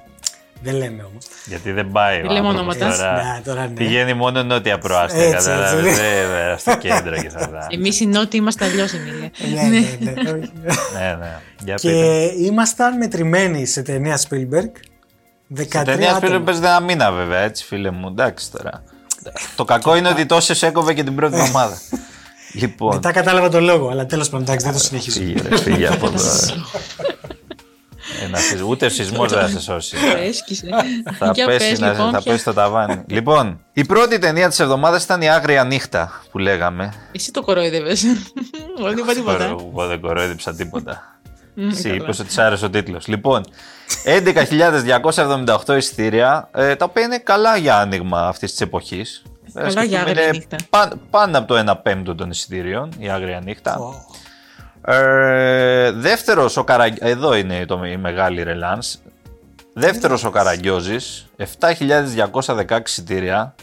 [0.62, 1.26] Δεν λέμε όμως.
[1.46, 2.22] Γιατί δεν πάει.
[2.22, 2.98] Δεν ο λέμε άνθρωπος ονόματα.
[2.98, 3.74] Τώρα, Ναι, τώρα ναι.
[3.74, 5.24] Πηγαίνει μόνο νότια προάστια.
[5.24, 5.88] Έτσι, Κατάλαβες.
[5.90, 6.02] έτσι.
[6.02, 7.68] Δεν στο κέντρο και σε αυτά.
[7.70, 9.32] Εμείς οι νότιοι είμαστε αλλιώς, Εμίλια.
[9.54, 10.30] ναι, ναι, ναι.
[10.32, 10.52] όχι.
[10.94, 11.40] ναι, ναι.
[11.64, 12.34] Για και πείτε.
[12.46, 14.70] ήμασταν μετρημένοι σε ταινία Spielberg.
[15.58, 16.20] 13 Στην ταινία άτομα.
[16.20, 18.08] φίλε παίζεται ένα μήνα βέβαια, έτσι φίλε μου.
[18.08, 18.84] Εντάξει τώρα.
[19.56, 21.78] Το κακό είναι ότι τόσες έκοβε και την πρώτη εβδομάδα.
[22.54, 22.96] λοιπόν.
[22.96, 25.20] Μετά κατάλαβα τον λόγο, αλλά τέλος πάντων εντάξει, δεν το συνεχίζω.
[25.20, 26.24] Φύγε, ρε, φύγε από εδώ.
[28.24, 29.96] Ένα σεισ- Ούτε ο σεισμός δεν θα σε σώσει.
[30.28, 30.68] Έσκησε.
[31.18, 33.04] θα, Για πέσει, πες, να, λοιπόν, θα ποια- πέσει στο ταβάνι.
[33.08, 36.94] λοιπόν, η πρώτη ταινία της εβδομάδας ήταν η Άγρια Νύχτα που λέγαμε.
[37.12, 37.90] Εσύ το κορόιδευε.
[38.78, 39.44] Εγώ δεν είπα τίποτα.
[39.46, 41.04] Εγώ δεν κορόιδεψα τίποτα.
[41.54, 41.96] Μμ, Εσύ καλά.
[41.96, 43.08] είπες ότι σ' άρεσε ο τίτλος.
[43.08, 43.46] Λοιπόν,
[44.04, 49.24] 11.278 εισιτήρια, ε, τα οποία είναι καλά για άνοιγμα αυτής της εποχής.
[49.54, 50.56] Καλά για Άγρια Νύχτα.
[51.10, 53.78] πάνω από το 1 πέμπτο των εισιτήριων, η Άγρια Νύχτα.
[54.92, 56.88] Ε, δεύτερος ο Καρα...
[57.00, 58.98] Εδώ είναι το, η μεγάλη ρελάνς.
[59.74, 63.56] Δεύτερος ο Καραγκιόζης, 7.216 εισιτήρια.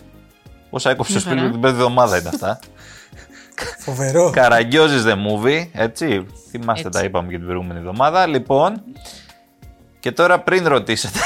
[0.70, 1.38] Όσα έκοψες ο Μια χαρά.
[1.38, 2.58] Σπίλμπεργκ την πρώτη εβδομάδα είναι αυτά.
[3.78, 4.30] Φοβερό.
[4.30, 6.26] Καραγκιόζης the movie, έτσι.
[6.50, 7.00] Θυμάστε Έτσι.
[7.00, 8.26] τα είπαμε και την προηγούμενη εβδομάδα.
[8.26, 8.82] Λοιπόν,
[10.06, 11.18] και τώρα πριν ρωτήσετε,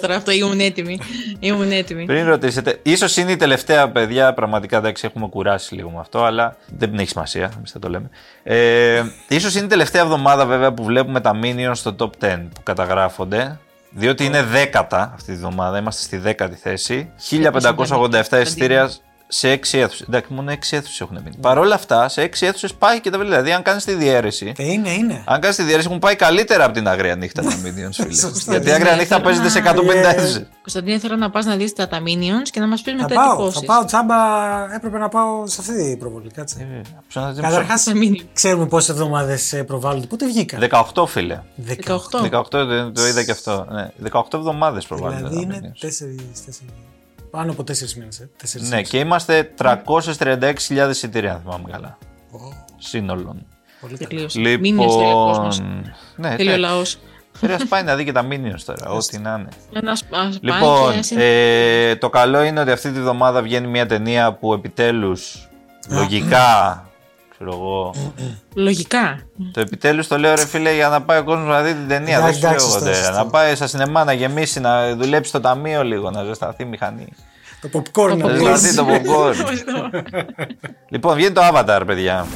[0.00, 0.98] Τώρα αυτό ήμουν έτοιμη.
[1.38, 2.04] Ήμουν έτοιμη.
[2.04, 6.56] πριν ρωτήσετε, ίσως είναι η τελευταία παιδιά, πραγματικά εντάξει έχουμε κουράσει λίγο με αυτό, αλλά
[6.66, 8.10] δεν έχει σημασία, εμείς θα το λέμε.
[8.42, 12.62] Ε, ίσως είναι η τελευταία εβδομάδα βέβαια που βλέπουμε τα Minions στο top 10 που
[12.62, 13.58] καταγράφονται.
[13.90, 17.10] Διότι είναι δέκατα αυτή τη βδομάδα, είμαστε στη δέκατη θέση.
[17.30, 18.90] 1587 εισιτήρια
[19.34, 20.06] σε 6 αίθουσες.
[20.08, 21.36] Εντάξει, μόνο 6 αίθουσες έχουν μείνει.
[21.40, 23.32] Παρ' όλα αυτά, σε 6 αίθουσες πάει και τα βλέπει.
[23.32, 25.22] Δηλαδή, αν κάνεις τη διαίρεση, Ε, είναι, είναι.
[25.26, 28.14] αν κάνεις τη διαίρεση, έχουν πάει καλύτερα από την αγρία νύχτα τα Minions, φίλε.
[28.14, 28.52] Σωστά.
[28.52, 30.46] Γιατί η αγρία νύχτα Ναι, παίζεται σε θέλω 150 να- αίθουσες.
[30.60, 33.14] Κωνσταντίνε, θέλω να πας να δεις τα, τα Minions και να μας πεις Θα μετά
[33.14, 33.60] πάω, εντυπώσεις.
[33.60, 34.14] θα πάω τσάμπα.
[34.74, 36.30] Έπρεπε να πάω σε αυτή την προβολή.
[36.30, 36.84] Κάτσε.
[37.14, 37.40] Καταρχά.
[37.42, 38.24] Καταρχάς, Τα Minions.
[38.32, 40.06] ξέρουμε πόσες εβδομάδες προβάλλονται.
[40.06, 40.60] Πότε βγήκαν.
[40.60, 41.40] 18, φίλε.
[41.56, 42.20] 18.
[42.20, 42.20] 18.
[42.20, 43.66] 18 το, το είδα και αυτό.
[43.70, 45.28] Ναι, 18 εβδομάδες προβάλλονται.
[45.28, 45.84] Δηλαδή τα είναι Minions.
[45.86, 45.88] 4,
[47.32, 48.18] πάνω από 4 μήνες.
[48.20, 48.30] Ε.
[48.36, 48.90] Τέσσερις Ναι, μήνες.
[48.90, 51.98] και είμαστε 336.000 εισιτήρια, αν θυμάμαι καλά.
[52.78, 53.46] Σύνολον.
[53.80, 54.08] Πολύ καλά.
[54.08, 54.38] Τελείωσε.
[54.40, 55.58] Minions θέλει ο κόσμος.
[55.58, 55.92] Λοιπόν.
[56.16, 56.98] Ναι, Θέλει ο λαός.
[57.40, 59.34] Πρέπει να πάει να δει και τα Minions τώρα, ό,τι να
[59.70, 59.80] είναι.
[59.82, 63.42] Να σπ- ας πάει Λοιπόν, και εσύ- ε, το καλό είναι ότι αυτή τη βδομάδα
[63.42, 65.48] βγαίνει μια ταινία που επιτέλους
[65.88, 66.86] λογικά,
[67.42, 67.94] ξέρω εγώ,
[68.54, 69.18] Λογικά.
[69.52, 72.20] το επιτέλους το λέω ρε φίλε για να πάει ο κόσμος να δει την ταινία,
[72.20, 72.96] δεν Εντάξει, σου λέω εντάξει, εγώ σωστό, τώρα.
[73.06, 73.24] σωστό.
[73.24, 77.08] να πάει στα σινεμά να γεμίσει, να δουλέψει στο ταμείο λίγο, να ζεσταθεί η μηχανή.
[77.60, 78.60] Το popcorn να Να δεις.
[78.60, 79.34] ζεσταθεί το popcorn.
[80.92, 82.26] λοιπόν, βγαίνει το Avatar, παιδιά.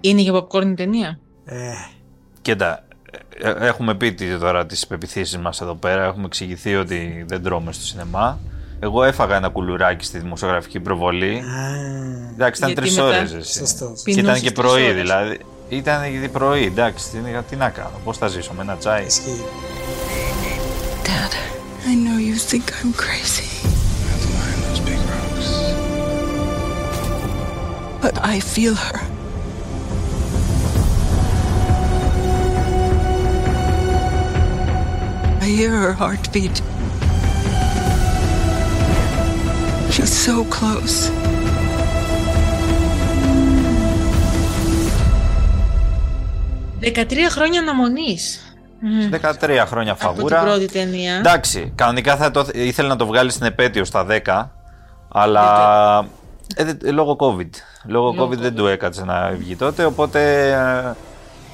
[0.00, 1.56] Είναι για popcorn η ταινία; Ε,
[2.42, 2.84] Κοίτα,
[3.38, 7.42] ε, ε, έχουμε πει τι- τώρα τις πεπιθήσεις μας εδώ πέρα, έχουμε εξηγηθεί ότι δεν
[7.42, 8.38] τρώμε στο σινεμά.
[8.80, 11.34] Εγώ έφαγα ένα κουλουράκι στη δημοσιογραφική προβολή.
[11.38, 11.42] α,
[12.32, 13.30] Εντάξει, ήταν Γιατί τρεις μετά- ώρες.
[13.58, 13.84] Σωστό.
[14.04, 14.94] Και ήταν Πεινούσες και τρεις πρωί, ώρες.
[14.94, 15.38] δηλαδή.
[15.68, 19.04] Ήταν και πρωί, εντάξει, τι, τι να κάνω, πώς θα ζήσω με ένα τσάι.
[19.04, 19.44] Ισχύει.
[21.04, 21.32] Dad,
[21.90, 23.48] I know you think I'm crazy.
[28.02, 28.98] But I feel her.
[35.40, 36.62] I hear her heartbeat.
[40.22, 41.10] So close.
[46.80, 48.38] «13 χρόνια αναμονής.
[49.10, 50.40] 13 χρόνια Από την φαγούρα.
[50.40, 51.14] πρώτη ταινία.
[51.14, 54.50] Εντάξει, κανονικά θα το, ήθελε να το βγάλει στην επέτειο στα 10,
[55.08, 55.44] αλλά
[56.56, 57.48] ε, δεν- λόγω COVID.
[57.86, 60.92] Λόγω Λόγω COVID δεν του έκατσε να βγει τότε, οπότε ε,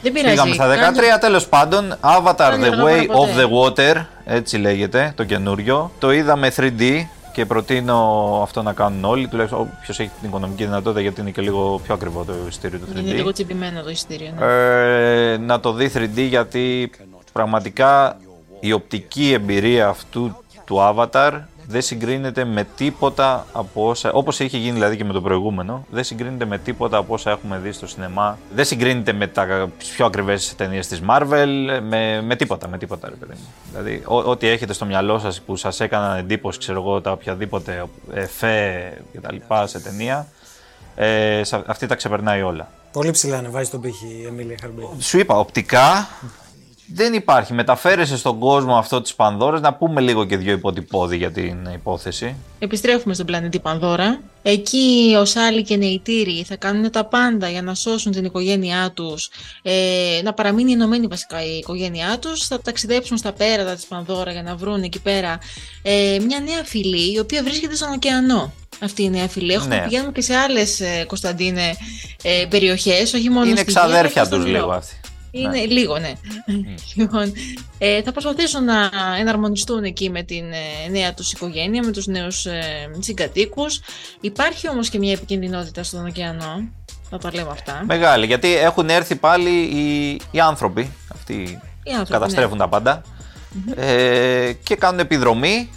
[0.02, 0.34] Δεν πειράζει.
[0.34, 0.76] πήγαμε στα 13.
[0.80, 3.32] Κάνε- Τέλος πάντων, Avatar Κάνε The αργά Way παραποτέ.
[3.32, 3.48] of the
[3.96, 5.90] Water, έτσι λέγεται το καινούριο.
[5.98, 11.00] Το είδαμε 3D και προτείνω αυτό να κάνουν όλοι, τουλάχιστον όποιος έχει την οικονομική δυνατότητα,
[11.00, 12.98] γιατί είναι και λίγο πιο ακριβό το εισιτήριο του 3D.
[12.98, 14.32] Είναι λίγο τσιμπημένο το εισιτήριο.
[14.38, 14.46] ναι.
[15.32, 16.90] Ε, να το δει 3D γιατί
[17.32, 18.16] πραγματικά
[18.60, 21.32] η οπτική εμπειρία αυτού του Avatar
[21.66, 24.12] δεν συγκρίνεται με τίποτα από όσα.
[24.12, 27.58] Όπως είχε γίνει δηλαδή και με το προηγούμενο, δεν συγκρίνεται με τίποτα από όσα έχουμε
[27.58, 28.38] δει στο σινεμά.
[28.54, 31.46] Δεν συγκρίνεται με τα πιο ακριβές ταινίες της Marvel,
[31.82, 33.46] με, με τίποτα, με τίποτα, ρε παιδί μου.
[33.70, 37.84] Δηλαδή, ό- ό,τι έχετε στο μυαλό σας που σας έκαναν εντύπωση, ξέρω εγώ, τα οποιαδήποτε
[38.14, 39.36] εφέ κτλ.
[39.64, 40.26] σε ταινία,
[40.96, 42.68] ε, σε- αυτή τα ξεπερνάει όλα.
[42.92, 44.84] Πολύ ψηλά ανεβάζει τον πύχη η Εμίλια Χαρμπέι.
[44.98, 46.08] Σου είπα, οπτικά
[46.92, 47.52] δεν υπάρχει.
[47.52, 49.60] Μεταφέρεσαι στον κόσμο αυτό της Πανδώρας.
[49.60, 52.34] Να πούμε λίγο και δύο υποτυπώδη για την υπόθεση.
[52.58, 54.20] Επιστρέφουμε στον πλανήτη Πανδώρα.
[54.42, 58.90] Εκεί ο Σάλι και οι νεητήροι θα κάνουν τα πάντα για να σώσουν την οικογένειά
[58.94, 59.30] τους,
[59.62, 62.46] ε, να παραμείνει ενωμένη βασικά η οικογένειά τους.
[62.46, 65.38] Θα ταξιδέψουν στα πέρατα της Πανδώρα για να βρουν εκεί πέρα
[65.82, 68.52] ε, μια νέα φυλή η οποία βρίσκεται στον ωκεανό.
[68.82, 69.52] Αυτή η νέα φυλή.
[69.52, 69.82] Έχουμε Ναι.
[69.82, 71.76] πηγαίνουμε και σε άλλες, ε, Κωνσταντίνε,
[72.22, 74.60] ε, περιοχές, όχι μόνο Είναι στη Γη, αλλά ξαδέρφια και στον τους Ήλιο.
[74.60, 74.94] λίγο αυτοί.
[75.30, 76.12] Είναι λίγο, ναι.
[76.94, 77.32] Λοιπόν,
[77.78, 82.46] ε, θα προσπαθήσουν να εναρμονιστούν εκεί με την ε, νέα τους οικογένεια, με τους νέους
[82.46, 83.80] ε, συγκατοίκους.
[84.20, 86.68] Υπάρχει όμως και μια επικίνδυνοτητα στον ωκεανό.
[87.10, 87.82] Θα τα λέμε αυτά.
[87.86, 90.92] Μεγάλη, γιατί έχουν έρθει πάλι οι, οι άνθρωποι.
[91.14, 91.32] Αυτοί
[91.82, 92.58] Οι άνθρωποι, καταστρέφουν ναι.
[92.58, 93.02] τα πάντα.
[93.74, 95.70] Ε, και κάνουν επιδρομή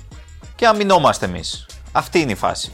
[0.56, 1.66] και αμυνόμαστε εμείς.
[1.92, 2.72] Αυτή είναι η φάση.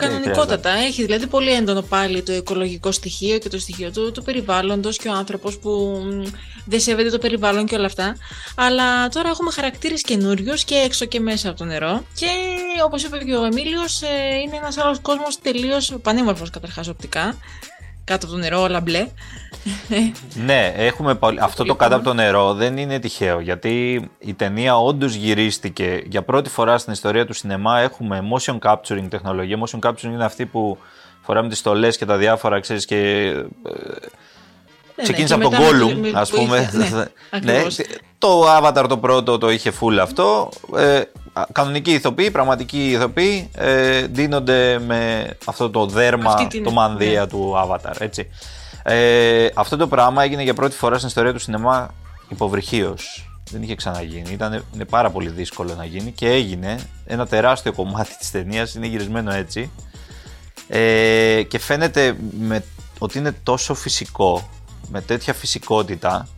[0.00, 0.70] Δεν Κανονικότατα.
[0.70, 5.08] Έχει δηλαδή πολύ έντονο πάλι το οικολογικό στοιχείο και το στοιχείο του, του περιβάλλοντος και
[5.08, 5.70] ο άνθρωπος που
[6.04, 6.22] μ,
[6.64, 8.16] δεν σέβεται το περιβάλλον και όλα αυτά.
[8.54, 12.04] Αλλά τώρα έχουμε χαρακτήρες καινούριους και έξω και μέσα από το νερό.
[12.14, 12.26] Και
[12.84, 14.06] όπως είπε και ο Εμίλιος, ε,
[14.44, 17.36] είναι ένας άλλος κόσμος τελείως πανέμορφος καταρχάς οπτικά.
[18.10, 19.06] Κάτω από το νερό, όλα μπλε.
[20.46, 21.38] Ναι, έχουμε πολύ...
[21.40, 21.78] αυτό το Λοιπόν.
[21.78, 23.40] κάτω από το νερό δεν είναι τυχαίο.
[23.40, 27.78] Γιατί η ταινία όντως γυρίστηκε για πρώτη φορά στην ιστορία του σινεμά.
[27.78, 29.58] Έχουμε motion capturing τεχνολογία.
[29.64, 30.78] Motion capturing είναι αυτή που
[31.20, 33.32] φοράμε τις στολές και τα διάφορα, ξέρεις και.
[35.00, 36.58] Ε, Ναι, Ξεκίνησε ναι, από και τον μετά Gollum, με- με- ας που πούμε.
[36.58, 36.94] είχε-
[37.44, 37.78] Ναι, ακριβώς.
[38.18, 40.48] το Avatar το πρώτο το είχε full αυτό.
[40.76, 41.00] Ε,
[41.32, 47.20] α, κανονικοί ηθοποιοί, πραγματικοί ηθοποιοί, ε, ντύνονται με αυτό το δέρμα, Αυτή την- το μανδύα
[47.20, 47.26] ναι.
[47.26, 48.28] του Avatar, έτσι.
[48.82, 51.94] Ε, αυτό το πράγμα έγινε για πρώτη φορά στην ιστορία του σινεμά
[52.28, 53.24] υποβρυχίως.
[53.52, 54.30] Δεν είχε ξαναγίνει.
[54.32, 56.78] Ήταν είναι πάρα πολύ δύσκολο να γίνει και έγινε.
[57.06, 59.70] Ένα τεράστιο κομμάτι της ταινίας είναι γυρισμένο έτσι.
[60.68, 62.64] Ε, και φαίνεται με,
[62.98, 64.48] ότι είναι τόσο φυσικό,
[64.90, 66.28] με τέτοια φυσικότητα,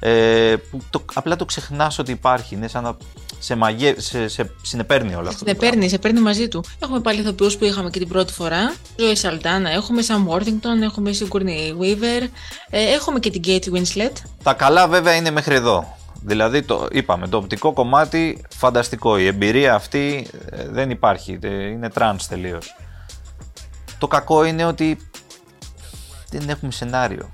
[0.00, 2.54] ε, που το, απλά το ξεχνάς ότι υπάρχει.
[2.54, 2.96] Είναι σαν να
[3.38, 5.38] σε, μαγε, σε, σε συνεπέρνει όλο αυτό.
[5.38, 5.70] Σε το πράγμα.
[5.70, 6.64] παίρνει, σε παίρνει μαζί του.
[6.82, 8.74] Έχουμε πάλι ηθοποιούς που είχαμε και την πρώτη φορά.
[8.96, 12.28] Ζωή Σαλτάνα, έχουμε Sam Worthington, έχουμε Sigourney Weaver,
[12.70, 14.12] ε, έχουμε και την Kate Winslet.
[14.42, 15.96] Τα καλά βέβαια είναι μέχρι εδώ.
[16.22, 19.18] Δηλαδή, το, είπαμε, το οπτικό κομμάτι φανταστικό.
[19.18, 21.38] Η εμπειρία αυτή ε, δεν υπάρχει.
[21.42, 22.76] ε, Είναι trance τελείως.
[23.98, 24.98] Το κακό είναι ότι
[26.30, 27.30] δεν έχουμε σενάριο.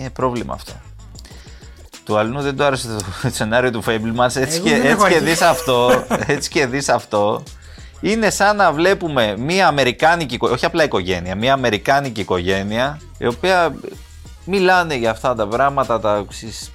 [0.00, 0.72] Είναι πρόβλημα αυτό.
[2.04, 3.04] Του άλλου δεν του άρεσε το
[3.38, 4.36] σενάριο του Fabelmans.
[4.36, 5.24] Έτσι Εγώ και, δεν έτσι έχω και αρχίσει.
[5.24, 7.42] δεις αυτό, έτσι και δεις αυτό,
[8.00, 13.74] είναι σαν να βλέπουμε μια αμερικάνικη, οικο- όχι απλά οικογένεια, μια αμερικάνικη οικογένεια, η οποία
[14.44, 16.70] μιλάνε για αυτά τα πράγματα, τα ξέρεις,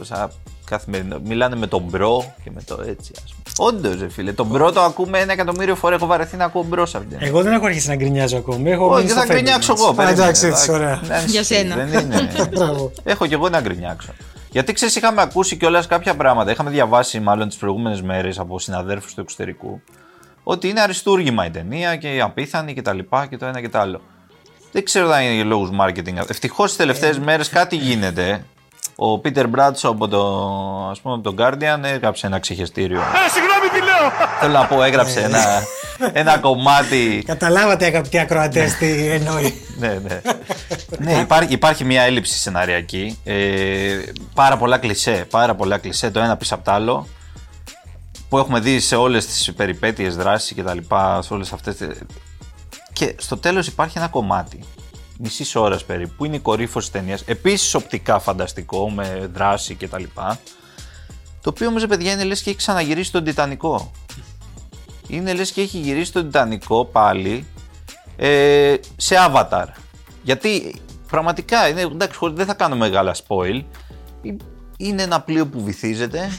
[0.00, 0.30] σαν
[0.64, 1.18] καθημερινό.
[1.24, 3.42] Μιλάνε με τον bro και με το έτσι, ας πούμε.
[3.60, 5.96] Όντως, ρε φίλε, τον bro το ακούμε ένα εκατομμύριο φορές.
[5.98, 7.18] Έχω βαρεθεί να ακούω bro σε αυτήν.
[7.18, 8.70] την Εγώ δεν έχω αρχίσει να γκρινιάζω ακόμη.
[8.70, 9.76] Έχω όχι, μείνει θα στο γκρινιάξω Fablemans.
[9.78, 9.88] εγώ.
[9.88, 10.70] Α, περίμενε, Εντάξει, έτσι, εντάξει.
[10.70, 11.00] ωραία.
[11.04, 11.76] Δεν Για ισχύει, σένα.
[11.76, 12.28] Δεν είναι.
[12.54, 12.92] Μπράβο.
[13.04, 14.12] Έχω κι εγώ να γκρινιάξω.
[14.50, 16.50] Γιατί ξέρεις, είχαμε ακούσει κιόλας κάποια πράγματα.
[16.50, 19.80] Είχαμε διαβάσει μάλλον τις προηγούμενες μέρες από συναδέρφους του εξωτερικού
[20.42, 23.78] ότι είναι αριστούργημα η ταινία και απίθανη και τα λοιπά και το ένα και το
[23.78, 24.00] άλλο.
[24.72, 26.28] Δεν ξέρω αν είναι για λόγους marketing.
[26.28, 27.20] Ευτυχώς τις τελευταίες Ε.
[27.20, 28.44] μέρες κάτι γίνεται.
[29.00, 30.20] Ο Πίτερ Μπράτσο από το,
[30.90, 32.98] ας πούμε, από τον Guardian έγραψε ένα ξεχεστήριο.
[33.00, 34.10] Ε, συγγνώμη τι λέω.
[34.40, 35.44] Θέλω να πω, έγραψε ένα,
[36.12, 39.54] ένα κομμάτι Καταλάβατε αγαπητοί ακροατές τι εννοεί.
[39.78, 40.20] ναι, ναι.
[40.98, 43.18] ναι υπάρχει, υπάρχει μια έλλειψη σεναριακή.
[43.24, 43.98] Ε,
[44.34, 45.26] πάρα πολλά κλισέ.
[45.30, 47.06] Πάρα πολλά κλισέ το ένα πίσω από το άλλο.
[48.28, 51.22] Που έχουμε δει σε όλες τις περιπέτειες δράσης και τα λοιπά.
[51.22, 51.76] Σε όλες αυτές.
[51.76, 51.88] τις-
[52.92, 54.60] Και στο τέλος υπάρχει ένα κομμάτι.
[55.18, 56.12] Μισής ώρας περίπου.
[56.16, 57.22] Που είναι η κορύφωση της ταινίας.
[57.26, 60.38] Επίσης οπτικά φανταστικό με δράση και τα λοιπά.
[61.42, 63.92] Το οποίο όμως, ρε παιδιά, είναι λες και έχει ξαναγυρίσει τον Τιτανικό.
[65.08, 67.46] Είναι λες και έχει γυρίσει τον Τιτανικό πάλι
[68.16, 69.64] ε, σε Avatar.
[70.22, 73.62] Γιατί πραγματικά, είναι, εντάξει, χωρίς- δεν θα κάνω μεγάλα spoil.
[74.22, 74.34] Ε,
[74.76, 76.30] Είναι ένα πλοίο που βυθίζεται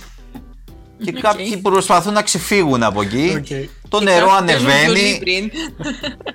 [1.04, 3.34] και κάποιοι προσπαθούν να ξεφύγουν από εκεί.
[3.38, 3.70] ΟΚ.
[3.90, 5.20] Το νερό Κάποιοι παίζουν βιολί ανεβαίνει.
[5.20, 5.52] πριν.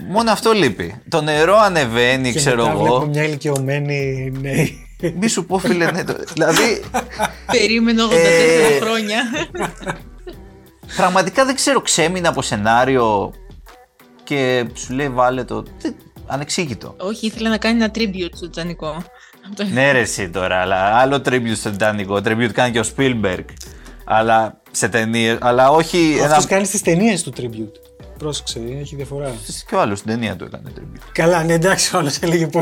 [0.09, 1.03] Μόνο αυτό λείπει.
[1.09, 3.07] Το νερό ανεβαίνει, Και ξέρω μετά βλέπω εγώ.
[3.07, 4.79] μια ηλικιωμένη νέη.
[5.21, 6.83] Μη σου πω, φίλε, ναι, το- δηλαδή
[7.47, 9.23] Περίμενε 84 Ε, χρόνια.
[10.97, 13.33] πραγματικά δεν ξέρω, ξέμεινα από σενάριο
[14.25, 15.65] και σου λέει βάλε το.
[15.79, 15.95] δεν-
[16.27, 16.95] Ανεξήγητο.
[16.99, 19.05] Όχι, ήθελα να κάνει ένα tribute στο Τιτανικό.
[19.73, 22.15] Ναι, ρε, εσύ τώρα, αλλά άλλο tribute στο Τιτανικό.
[22.17, 23.45] Tribute κάνει και ο Spielberg.
[24.05, 26.13] Αλλά σε ταινίες, αλλά όχι.
[26.23, 26.47] Αυτό Ένα...
[26.47, 27.79] κάνει στις ταινίες του tribute.
[28.19, 29.35] Πρόσεξε, έχει διαφορά.
[29.69, 31.01] Και ο άλλος στην ταινία του έκανε tribute.
[31.13, 32.61] Καλά, ναι, εντάξει, όλο έλεγε πώ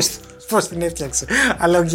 [0.48, 1.27] πώς την έφτιαξε.
[1.59, 1.90] Αλλά οκ.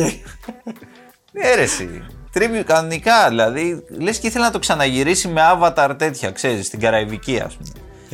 [1.33, 1.89] Έρεση.
[2.33, 3.83] Tribute κανονικά, δηλαδή.
[3.99, 7.69] Λες και ήθελε να το ξαναγυρίσει με avatar τέτοια, ξέρεις, στην Καραϊβική, ας πούμε.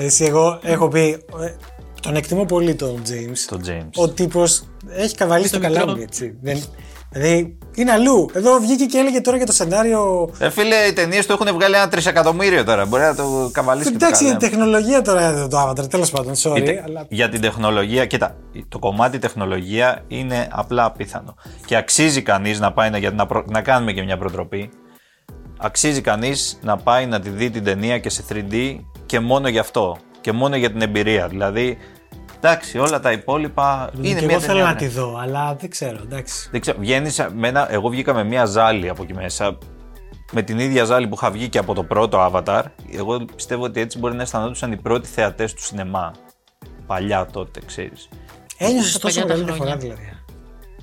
[0.07, 1.23] Εσύ, εγώ έχω πει.
[1.41, 1.53] ε,
[2.01, 3.37] Τον εκτιμώ πολύ τον James.
[3.47, 3.89] Το James.
[3.95, 5.83] Ο τύπος έχει καβαλήσει το Στο μικρό.
[5.83, 6.37] καλάμι, έτσι.
[6.41, 6.63] Δεν,
[7.13, 8.29] δηλαδή είναι αλλού.
[8.33, 10.29] Εδώ βγήκε και έλεγε τώρα για το σενάριο.
[10.39, 12.85] Ε, φίλε, οι ταινίες του έχουν βγάλει ένα τρισεκατομμύριο τώρα.
[12.85, 14.47] Μπορεί να το καβαλήσει και το Εντάξει, η καλάμι.
[14.49, 16.57] τεχνολογία τώρα εδώ το Avatar, τέλος πάντων, sorry.
[16.57, 17.05] Η τε- αλλά...
[17.09, 18.35] Για την τεχνολογία, κοίτα,
[18.69, 21.35] το κομμάτι τεχνολογία είναι απλά απίθανο.
[21.65, 24.69] Και αξίζει κανείς να πάει να, γιατί να, προ- να κάνουμε και μια προτροπή.
[25.59, 29.59] Αξίζει κανείς να πάει να τη δει την ταινία και σε 3D και μόνο γι'
[29.59, 29.97] αυτό.
[30.21, 31.27] Και μόνο για την εμπειρία.
[31.27, 31.77] Δηλαδή,
[32.43, 34.77] εντάξει, όλα τα υπόλοιπα είναι και μια εγώ θέλω ταινία, να ναι.
[34.77, 36.47] τη δω, αλλά δεν ξέρω, εντάξει.
[36.51, 39.57] Δεν ξέρω, βγαίνεις με ένα, εγώ βγήκα με μια ζάλη από εκεί μέσα.
[40.31, 42.61] Με την ίδια ζάλη που είχα βγει και από το πρώτο Avatar.
[42.91, 46.13] Εγώ πιστεύω ότι έτσι μπορεί να αισθανόντουσαν οι πρώτοι θεατές του σινεμά.
[46.87, 48.09] Παλιά τότε, ξέρεις.
[48.57, 49.95] Ένιωσες Στα τόσο παλιά τα μεγάλη διαφορά χρόνια.
[49.95, 50.17] δηλαδή.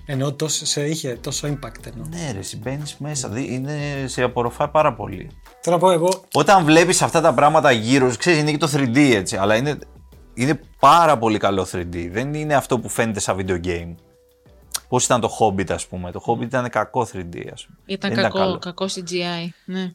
[0.07, 2.07] Ενώ τόσο, σε είχε τόσο impact εννοώ.
[2.11, 3.29] Ναι, ρε, μπαίνει μέσα.
[3.29, 3.73] δι- Είναι,
[4.07, 5.31] σε απορροφά πάρα πολύ.
[5.61, 8.96] Θέλω να πω εγώ, Όταν βλέπεις αυτά τα πράγματα γύρω, ξέρεις, είναι και το 3D
[9.14, 9.37] έτσι.
[9.37, 9.79] Αλλά είναι,
[10.35, 12.09] είναι πάρα πολύ καλό 3D.
[12.11, 13.95] Δεν είναι αυτό που φαίνεται σαν video game.
[14.88, 16.11] Πώς ήταν το Hobbit, ας πούμε.
[16.11, 17.79] Το Hobbit ήταν κακό 3D, ας πούμε.
[17.87, 18.59] Ήταν Δεν κακό, καλό.
[18.59, 19.49] κακό CGI.
[19.64, 19.93] Ναι.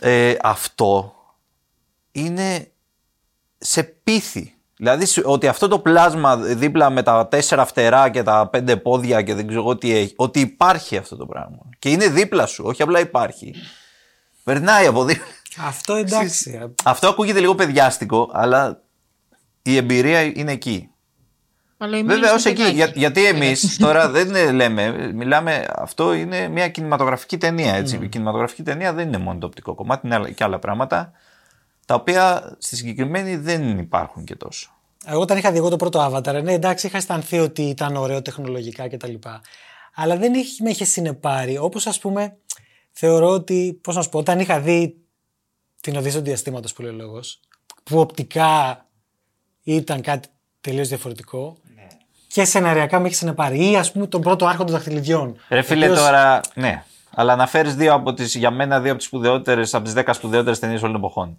[0.00, 1.14] ε, αυτό
[2.12, 2.70] είναι
[3.58, 4.52] σε πίθη.
[4.76, 9.22] Δηλαδή σου- ότι αυτό το πλάσμα δίπλα με τα τέσσερα φτερά και τα πέντε πόδια
[9.22, 11.58] και δεν ξέρω εγώ τι έχει, ότι υπάρχει αυτό το πράγμα.
[11.78, 13.54] Και είναι δίπλα σου, όχι απλά υπάρχει.
[14.44, 15.24] Περνάει από δίπλα.
[15.66, 16.72] αυτό εντάξει.
[16.84, 18.82] Αυτό ακούγεται λίγο παιδιάστικο, αλλά
[19.72, 20.90] η εμπειρία είναι εκεί.
[21.80, 22.62] Αλλά η Βέβαια, Μίλης ως είναι εκεί.
[22.74, 22.98] Για- παιδάκι.
[22.98, 27.74] γιατί εμείς τώρα δεν είναι, λέμε, μιλάμε, αυτό είναι μια κινηματογραφική ταινία.
[27.74, 27.98] Έτσι.
[28.02, 31.12] Η κινηματογραφική ταινία δεν είναι μόνο το οπτικό κομμάτι, είναι άλλα- και άλλα πράγματα,
[31.86, 34.70] τα οποία στη συγκεκριμένη δεν υπάρχουν και τόσο.
[35.06, 38.22] Εγώ όταν είχα δει εγώ το πρώτο Avatar, ναι, εντάξει, είχα αισθανθεί ότι ήταν ωραίο
[38.22, 39.14] τεχνολογικά κτλ.
[39.94, 41.58] Αλλά δεν είχε, με είχε συνεπάρει.
[41.58, 42.36] Όπως ας πούμε,
[42.92, 43.78] θεωρώ ότι.
[43.82, 44.96] Πώς να σου πω, όταν είχα δει
[45.80, 47.40] την Οδύσσια του Διαστήματος που λέει ο λόγος,
[47.82, 48.86] που οπτικά
[49.74, 50.28] ήταν κάτι
[50.60, 51.56] τελείως διαφορετικό.
[52.26, 53.70] Και σεναριακά με είχε συνεπάρει.
[53.70, 55.36] Ή ας πούμε τον πρώτο άρχοντα δαχτυλιδιών.
[55.48, 56.84] Ρε φίλε, ο οποίος- τώρα, ναι.
[57.14, 60.58] Αλλά αναφέρει δύο από τις, για μένα, δύο από τις σπουδαιότερες, από τις δέκα σπουδαιότερες
[60.58, 61.38] ταινίες όλων των εποχών.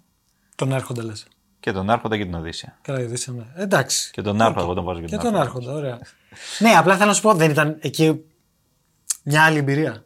[0.54, 1.26] Τον άρχοντα λες.
[1.60, 2.78] Και τον Άρχοντα και την Οδύσσια.
[2.82, 3.44] Καλά, η Οδύσσια, ναι.
[3.62, 4.10] Εντάξει.
[4.12, 5.70] Και τον Άρχοντα, εγώ τον βάζω και Και τον τον Άρχοντα.
[5.70, 5.98] άρχοντα, ωραία.
[6.58, 8.24] ναι, απλά θέλω να σου πω, δεν ήταν εκεί
[9.22, 10.04] μια άλλη εμπειρία.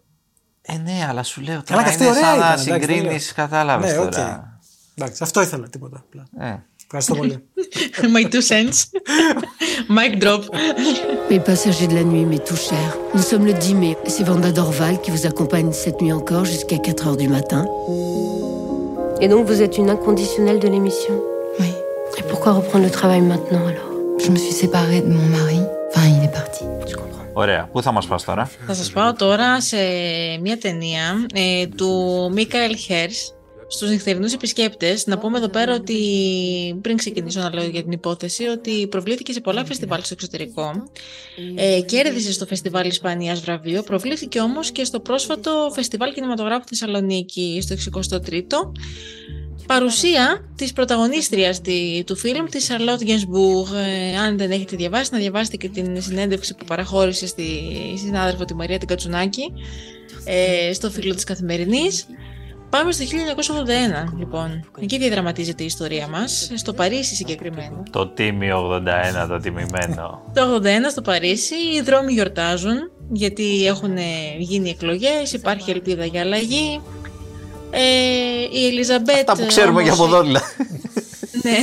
[0.63, 2.71] Ε, ναι, αλλά σου λέω Καλά, τώρα και αυτή είναι ωραία σαν ήταν, να εντάξει,
[2.71, 3.47] δεν συγκρίνεις, λέω.
[3.47, 4.11] κατάλαβες Ναι, οκ.
[4.11, 4.59] τώρα.
[4.95, 6.05] Εντάξει, αυτό ήθελα, τίποτα.
[6.07, 6.49] Απλά.
[6.49, 6.59] Ε.
[6.94, 7.44] Ευχαριστώ πολύ.
[8.16, 8.80] My two cents.
[9.98, 10.44] Mic drop.
[11.30, 13.94] Mes passagers de la nuit, mes tout chers, nous sommes le 10 mai.
[14.14, 17.64] C'est Vanda Dorval qui vous accompagne cette nuit encore jusqu'à 4 heures du matin.
[19.22, 21.16] Et donc vous êtes une inconditionnelle de l'émission
[21.60, 21.72] Oui,
[22.18, 23.90] Et pourquoi reprendre le travail maintenant alors
[24.24, 25.60] je me suis séparée de mon mari.
[25.90, 26.64] Enfin, il est parti.
[26.88, 27.26] Je comprends.
[27.34, 28.50] Ωραία, πού θα μα πα τώρα.
[28.68, 29.78] Θα σας πάω τώρα σε
[30.42, 31.90] μια ταινία ε, του
[32.34, 33.34] Μίκαελ Χέρς
[33.69, 35.07] στους νυχτερινούς επισκέπτες.
[35.07, 35.99] Να πούμε εδώ πέρα ότι
[36.81, 40.83] πριν ξεκινήσω να λέω για την υπόθεση ότι προβλήθηκε σε πολλά φεστιβάλ στο εξωτερικό.
[41.55, 47.75] Ε, κέρδισε στο Φεστιβάλ Ισπανίας βραβείο, προβλήθηκε όμως και στο πρόσφατο Φεστιβάλ Κινηματογράφου Θεσσαλονίκη στο
[47.75, 48.73] 63ο.
[49.67, 53.75] Παρουσία της πρωταγωνίστριας τη- του φιλμ, της Charlotte Gainsbourg.
[54.13, 57.47] Ε, αν δεν έχετε διαβάσει, να διαβάσετε και την συνέντευξη που παραχώρησε στη
[58.05, 59.53] συνάδελφο τη Μαρία την Κατσουνάκη
[60.25, 62.07] ε, στο φίλο της Καθημερινής.
[62.79, 64.65] Πάμε στο 1981, λοιπόν.
[64.81, 67.83] Εκεί διαδραματίζεται η ιστορία μας, στο Παρίσι συγκεκριμένα.
[67.91, 68.83] Το τίμιο
[69.25, 70.23] 81, το τιμημένο.
[70.35, 73.97] Το 81 στο Παρίσι οι δρόμοι γιορτάζουν γιατί έχουν
[74.39, 76.81] γίνει εκλογές, υπάρχει ελπίδα για αλλαγή.
[77.71, 79.31] Ε, η Ελιζαμπέτ.
[79.31, 80.45] Αυτά που ξέρουμε όμως, για από εδώ, δηλαδή.
[81.43, 81.57] Ναι.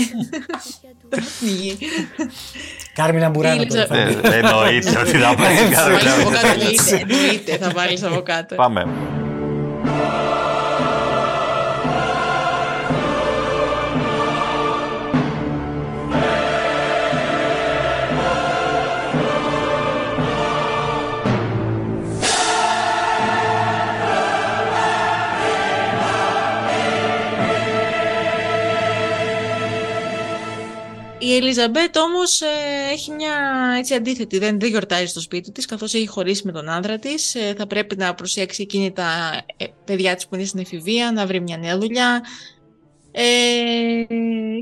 [1.40, 1.78] Γη.
[2.94, 3.86] Κάρμινα Μπουράνα Η τώρα.
[3.86, 4.28] θα Ελίζα- πει.
[4.28, 6.52] Ε, Εννοείται ότι θα πάει στην Θα βάλεις από κάτω, Κάρολα.
[6.54, 8.56] εννοείται, εννοείται, θα βάλεις από κάτω.
[8.56, 8.86] Πάμε.
[31.32, 32.46] Η Ελιζαμπέτ όμως ε,
[32.92, 33.34] έχει μια
[33.78, 37.36] έτσι αντίθετη, δεν, δεν γιορτάζει στο σπίτι της καθώς έχει χωρίσει με τον άντρα της.
[37.36, 41.26] Ε, θα πρέπει να προσέξει εκείνη τα ε, παιδιά της που είναι στην εφηβεία, να
[41.26, 42.22] βρει μια νέα δουλειά.
[43.12, 43.24] Ε,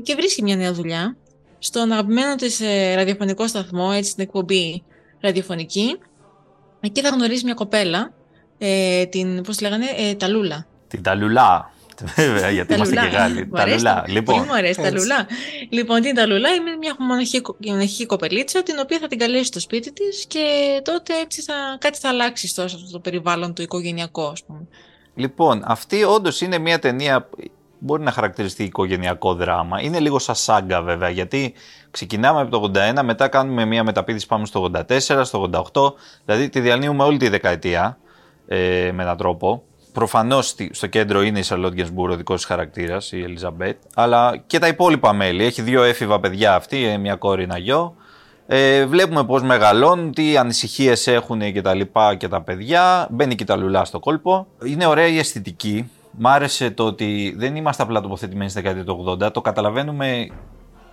[0.02, 1.16] και βρίσκει μια νέα δουλειά
[1.58, 4.82] στον αγαπημένο της ε, ραδιοφωνικό σταθμό, έτσι στην εκπομπή
[5.20, 5.98] ραδιοφωνική.
[6.80, 8.12] Εκεί θα γνωρίσει μια κοπέλα,
[8.58, 10.66] ε, την, πώς τη λέγανε, ε, Ταλούλα.
[10.88, 11.72] Την Ταλουλά.
[12.02, 13.18] Είμαστε, βέβαια, γιατί Τα είμαστε και λουλά.
[13.18, 13.44] Γάλλοι.
[13.46, 13.94] Μου Τα αρέσει λουλά.
[13.94, 14.98] το- Πολύ Λοιπόν, μου αρέσει τα Έτσι.
[14.98, 15.26] λουλά;
[15.68, 19.44] Λοιπόν, τι είναι τα λουλά, είναι μια μοναχική, μοναχική κοπελίτσα, την οποία θα την καλέσει
[19.44, 20.40] στο σπίτι της και
[20.84, 24.60] τότε έτσι θα, κάτι θα αλλάξει στο, σε αυτό το περιβάλλον το οικογενειακό, ας πούμε.
[25.14, 27.38] λοιπόν, αυτή όντως είναι μια ταινία που
[27.78, 29.80] μπορεί να χαρακτηριστεί οικογενειακό δράμα.
[29.82, 31.54] Είναι λίγο σαν σάγκα βέβαια, γιατί
[31.90, 35.92] ξεκινάμε από το 81, μετά κάνουμε μια μεταπίδηση πάμε στο 84, στο 88,
[36.24, 37.98] δηλαδή τη διαλύουμε όλη τη δεκαετία
[38.48, 39.62] ε, με έναν τρόπο.
[39.92, 44.58] Προφανώς στο κέντρο είναι η Σαρλότ Γκενσμπούρ, ο δικός της χαρακτήρας, η Ελιζαμπέτ, αλλά και
[44.58, 45.44] τα υπόλοιπα μέλη.
[45.44, 47.94] Έχει δύο έφηβα παιδιά αυτή, ε, μια κόρη, ένα γιο.
[48.46, 53.06] Ε, βλέπουμε πώς μεγαλώνουν, τι ανησυχίες έχουν και τα λοιπά και τα παιδιά.
[53.10, 54.46] Μπαίνει και τα λουλά στο κόλπο.
[54.64, 55.90] Είναι ωραία η αισθητική.
[56.10, 59.32] Μ' άρεσε το ότι δεν είμαστε απλά τοποθετημένοι στη δεκαετία του 80.
[59.32, 60.28] Το καταλαβαίνουμε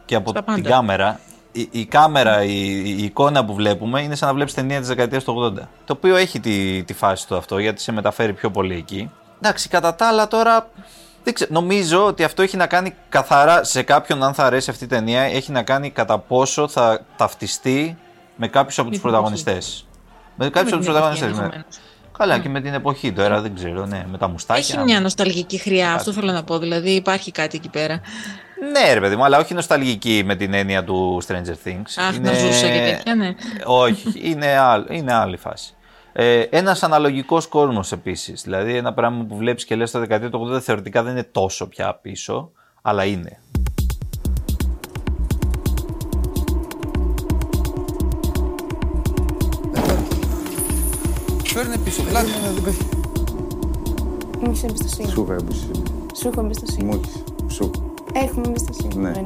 [0.06, 0.70] και από Στα την πάντα.
[0.70, 1.20] κάμερα.
[1.60, 5.24] Η, η κάμερα, η, η εικόνα που βλέπουμε είναι σαν να βλέπεις ταινία της δεκαετίας
[5.24, 5.62] του 80.
[5.86, 9.12] Το οποίο έχει τη, τη φάση του αυτό γιατί σε μεταφέρει πιο πολύ εκεί.
[9.42, 10.70] Εντάξει, κατά τα άλλα τώρα
[11.24, 14.84] δεν ξέρω, νομίζω ότι αυτό έχει να κάνει καθαρά σε κάποιον, αν θα αρέσει αυτή
[14.84, 17.98] η ταινία, έχει να κάνει κατά πόσο θα ταυτιστεί
[18.36, 19.86] με κάποιους από τους την πρωταγωνιστές.
[20.36, 21.30] Με κάποιους από τους την εποχή, πρωταγωνιστές.
[21.30, 21.80] ενδεχομένως.
[22.18, 24.76] Καλά, και με την εποχή τώρα, δεν ξέρω, ναι, με τα μουστάκια.
[24.76, 26.60] Έχει μια νοσταλγική χρειά, αυτό θέλω να πω.
[26.60, 28.02] Δηλαδή υπάρχει κάτι εκεί πέρα.
[28.72, 31.92] Ναι, ρε παιδί μου, αλλά όχι νοσταλγική με την έννοια του Stranger Things.
[32.10, 33.36] Αχ, να ζούσα και τέτοια, ναι.
[33.66, 35.76] Όχι, είναι, άλλ, είναι άλλη φάση.
[36.14, 38.42] Ε, Ένας αναλογικός κόσμος επίσης.
[38.42, 41.68] Δηλαδή, ένα πράγμα που βλέπεις και λες το δεκαετία του 80 θεωρητικά δεν είναι τόσο
[41.68, 43.40] πια πίσω, αλλά είναι.
[51.44, 52.30] Φέρνε πίσω, πλάτη.
[54.40, 55.10] Μου έχεις εμπιστοσύνη.
[55.10, 55.84] Σου έχω εμπιστοσύνη.
[56.20, 56.84] Σου έχω εμπιστοσύνη.
[56.84, 57.24] Μου έχεις.
[57.56, 57.72] Σου.
[58.24, 58.96] Έχουμε εμπιστοσύνη.
[58.96, 59.10] Ναι.
[59.10, 59.24] Ωραία.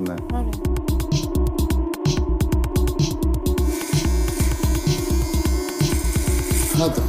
[0.00, 0.14] Ναι.
[0.32, 0.50] Ωραία.
[6.84, 7.00] Άντε.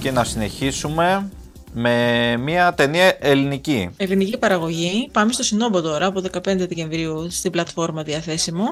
[0.00, 1.30] Και να συνεχίσουμε
[1.72, 3.90] με μια ταινία ελληνική.
[3.96, 5.08] Ελληνική παραγωγή.
[5.12, 8.64] Πάμε στο Συνόμπο τώρα, από 15 Δεκεμβρίου στην πλατφόρμα διαθέσιμο.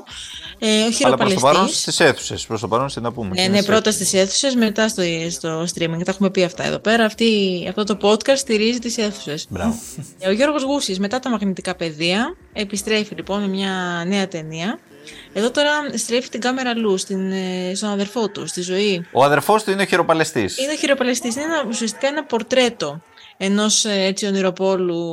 [0.58, 0.70] Ε, ο
[1.02, 1.80] Αλλά προς το παρόν χειροπαλαιστής.
[1.80, 2.46] στις αίθουσες.
[2.46, 3.28] Προς το παρόν, να πούμε.
[3.28, 6.00] Ναι, και ναι, είναι σε πρώτα στις αίθουσες, μετά στο, στο streaming.
[6.04, 7.04] Τα έχουμε πει αυτά εδώ πέρα.
[7.04, 7.26] Αυτή,
[7.68, 9.46] αυτό το podcast στηρίζει τις αίθουσες.
[9.48, 9.74] Μπράβο.
[10.18, 14.78] Ε, Ο Γιώργος Γούσης, μετά τα μαγνητικά πεδία, επιστρέφει λοιπόν με μια νέα ταινία.
[15.32, 19.06] Εδώ τώρα στρέφει την κάμερα αλλού, στην, ε, στον αδερφό του, στη ζωή.
[19.12, 20.58] Ο αδερφός του είναι ο χειροπαλαιστής.
[20.58, 23.02] Είναι ο χειροπαλαιστής, είναι ένα, ουσιαστικά ένα πορτρέτο
[23.36, 25.04] ενός ε, έτσι ονειροπόλου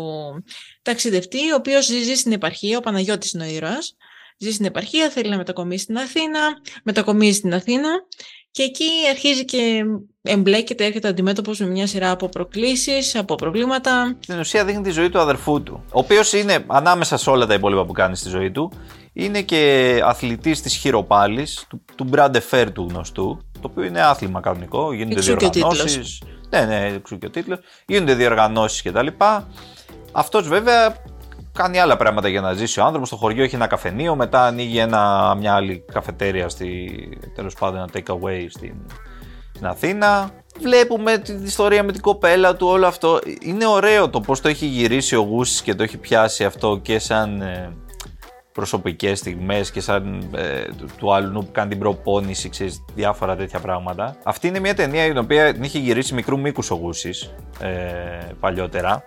[0.82, 3.96] ταξιδευτή, ο οποίος ζει στην επαρχία, ο Παναγιώτης είναι ο ήρωας.
[4.38, 6.40] Ζει στην επαρχία, θέλει να μετακομίσει στην Αθήνα,
[6.84, 7.90] μετακομίζει στην Αθήνα
[8.52, 9.84] και εκεί αρχίζει και
[10.22, 14.18] εμπλέκεται, έρχεται αντιμέτωπος με μια σειρά από προκλήσεις, από προβλήματα.
[14.20, 15.84] Στην ουσία δείχνει τη ζωή του αδερφού του.
[15.86, 18.72] Ο οποίος είναι ανάμεσα σε όλα τα υπόλοιπα που κάνει στη ζωή του.
[19.18, 23.40] Είναι και αθλητής της χειροπάλης, του, του Brand Fair του γνωστού.
[23.52, 24.94] Το οποίο είναι άθλημα κανονικό.
[24.94, 26.22] Γίνονται Εξού και ο διοργανώσεις.
[26.50, 27.60] Ναι, ναι, εξού και ο τίτλος.
[27.86, 29.08] Γίνονται διοργανώσεις κτλ.
[30.12, 30.96] Αυτός βέβαια
[31.52, 33.08] κάνει άλλα πράγματα για να ζήσει ο άνθρωπος.
[33.08, 36.90] Στο χωριό έχει ένα καφενείο, μετά ανοίγει ένα, μια άλλη καφετέρια, στη,
[37.36, 38.76] τέλος πάντων ένα take away στην,
[39.54, 40.30] στην Αθήνα.
[40.60, 43.20] Βλέπουμε την ιστορία με την κοπέλα του, όλο αυτό.
[43.42, 47.00] Είναι ωραίο το πώς το έχει γυρίσει ο Γούσης και το έχει πιάσει αυτό και
[47.00, 47.74] σαν ε,
[48.56, 53.60] προσωπικές στιγμές και σαν ε, του, του άλλου που κάνει την προπόνηση, ξέρεις, διάφορα τέτοια
[53.60, 54.16] πράγματα.
[54.24, 57.70] Αυτή είναι μια ταινία την οποία την είχε γυρίσει μικρού μήκους ο Γούσης ε,
[58.40, 59.04] παλιότερα.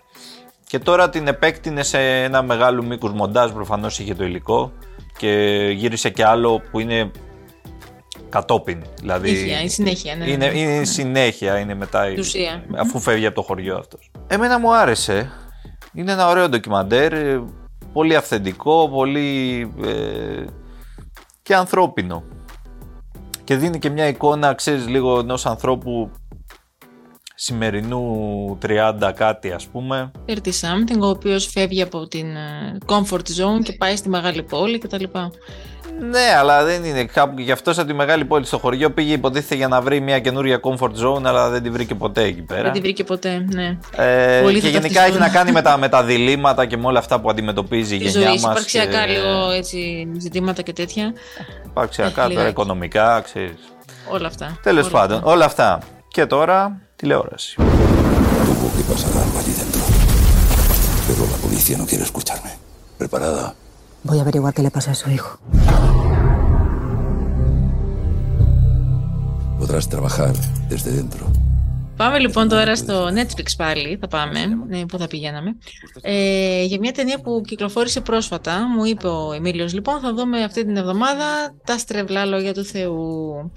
[0.66, 4.72] Και τώρα την επέκτηνε σε ένα μεγάλο μήκος μοντάζ, προφανώς είχε το υλικό
[5.18, 5.30] και
[5.76, 7.10] γύρισε και άλλο που είναι
[8.28, 8.82] κατόπιν.
[9.00, 10.58] Δηλαδή, Είχε, η συνέχεια, ναι, ναι, είναι, ναι.
[10.58, 12.64] είναι η συνέχεια, είναι μετά, η- Η ουσία.
[12.78, 14.10] αφού φεύγει από το χωριό αυτός.
[14.26, 15.30] Εμένα μου άρεσε.
[15.94, 17.42] Είναι ένα ωραίο ντοκιμαντέρ, ε,
[17.92, 20.44] πολύ αυθεντικό, πολύ ε,
[21.42, 22.22] και ανθρώπινο.
[23.44, 26.10] Και δίνει και μια εικόνα, ξέρεις, λίγο ενός ανθρώπου
[27.40, 30.10] σημερινού 30 κάτι ας πούμε.
[30.28, 34.78] 30 something, ο οποίος φεύγει από την ε, comfort zone και πάει στη μεγάλη πόλη
[34.78, 35.04] κτλ.
[36.10, 37.40] Ναι, αλλά δεν είναι κάπου.
[37.40, 40.60] Γι' αυτό από τη μεγάλη πόλη στο χωριό πήγε υποτίθεται για να βρει μια καινούρια
[40.62, 42.62] comfort zone, αλλά δεν τη βρήκε ποτέ εκεί πέρα.
[42.62, 43.78] Δεν τη βρήκε ποτέ, ναι.
[43.96, 45.04] Ε, Πολύ και θα γενικά ταυτιστούν.
[45.04, 47.98] έχει να κάνει με τα, με τα διλήμματα και με όλα αυτά που αντιμετωπίζει η
[47.98, 48.52] Της γενιά ζωής, μας.
[48.52, 51.12] υπαρξιακά λίγο έτσι, ζητήματα και τέτοια.
[51.66, 52.48] Υπαρξιακά, Έχει τώρα λιγάκι.
[52.50, 53.58] οικονομικά, ξέρεις.
[54.10, 54.58] Όλα αυτά.
[54.62, 55.30] Τέλος Όλα πάντων, αυτά.
[55.30, 55.78] όλα αυτά.
[56.08, 57.56] Και τώρα τηλεόραση.
[58.48, 59.82] Tuvo que pasar algo allí dentro.
[61.06, 62.52] Pero la policía no quiere escucharme.
[63.02, 63.44] ¿Preparada?
[64.08, 65.30] Voy a averiguar qué le pasa a su hijo.
[69.60, 70.32] Podrás trabajar
[70.72, 71.24] desde dentro.
[71.96, 75.56] Πάμε λοιπόν τώρα στο Netflix πάλι, θα πάμε, ναι, που θα πηγαίναμε.
[76.00, 80.64] Ε, για μια ταινία που κυκλοφόρησε πρόσφατα, μου είπε ο Εμίλιος, λοιπόν, θα δούμε αυτή
[80.64, 83.52] την εβδομάδα τα στρεβλά λόγια του Θεού.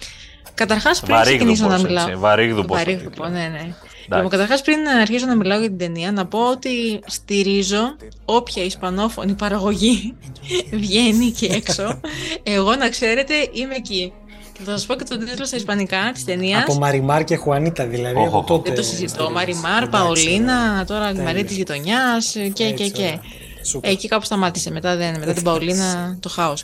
[0.53, 2.19] Καταρχάς πριν Βαρύγδουπος, ξεκινήσω να έτσι, μιλάω.
[2.19, 3.73] βαρύγδουπος το Βαρύγδουπο, ναι, ναι.
[4.13, 7.95] Λοιπόν, καταρχάς πριν αρχίσω να μιλάω για την ταινία, να πω ότι στηρίζω
[8.25, 10.15] όποια ισπανόφωνη παραγωγή
[10.81, 11.99] βγαίνει και έξω.
[12.43, 14.13] Εγώ να ξέρετε είμαι εκεί.
[14.53, 16.61] Και θα σας πω και τον τίτλο στα ισπανικά της ταινίας.
[16.63, 18.15] Από Μαριμάρ και Χουανίτα δηλαδή.
[18.17, 18.69] Οχ, από οχ, τότε.
[18.69, 19.29] Δεν το συζητώ.
[19.31, 21.23] Μαριμάρ, Εντάξει, Παολίνα, τώρα η Τέλεια.
[21.23, 23.01] Μαρία της γειτονιάς και, και, Έτσι, και.
[23.01, 23.21] ωραία.
[23.63, 23.91] Σούπερ.
[23.91, 24.71] Εκεί κάπου σταμάτησε.
[24.71, 26.63] Μετά, δεν, μετά την Παολίνα το χάος.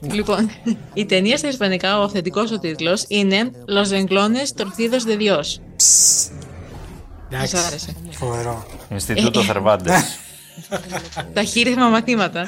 [0.00, 0.50] Λοιπόν,
[0.94, 5.60] η ταινία στα Ισπανικά, ο αυθεντικός ο τίτλος είναι Los Renglones Torcidos de Dios.
[7.32, 7.96] Εντάξει, Σας άρεσε.
[8.10, 8.66] Φοβερό.
[8.90, 10.18] Ινστιτούτο Θερβάντες.
[11.34, 12.46] Τα χείριθμα μαθήματα.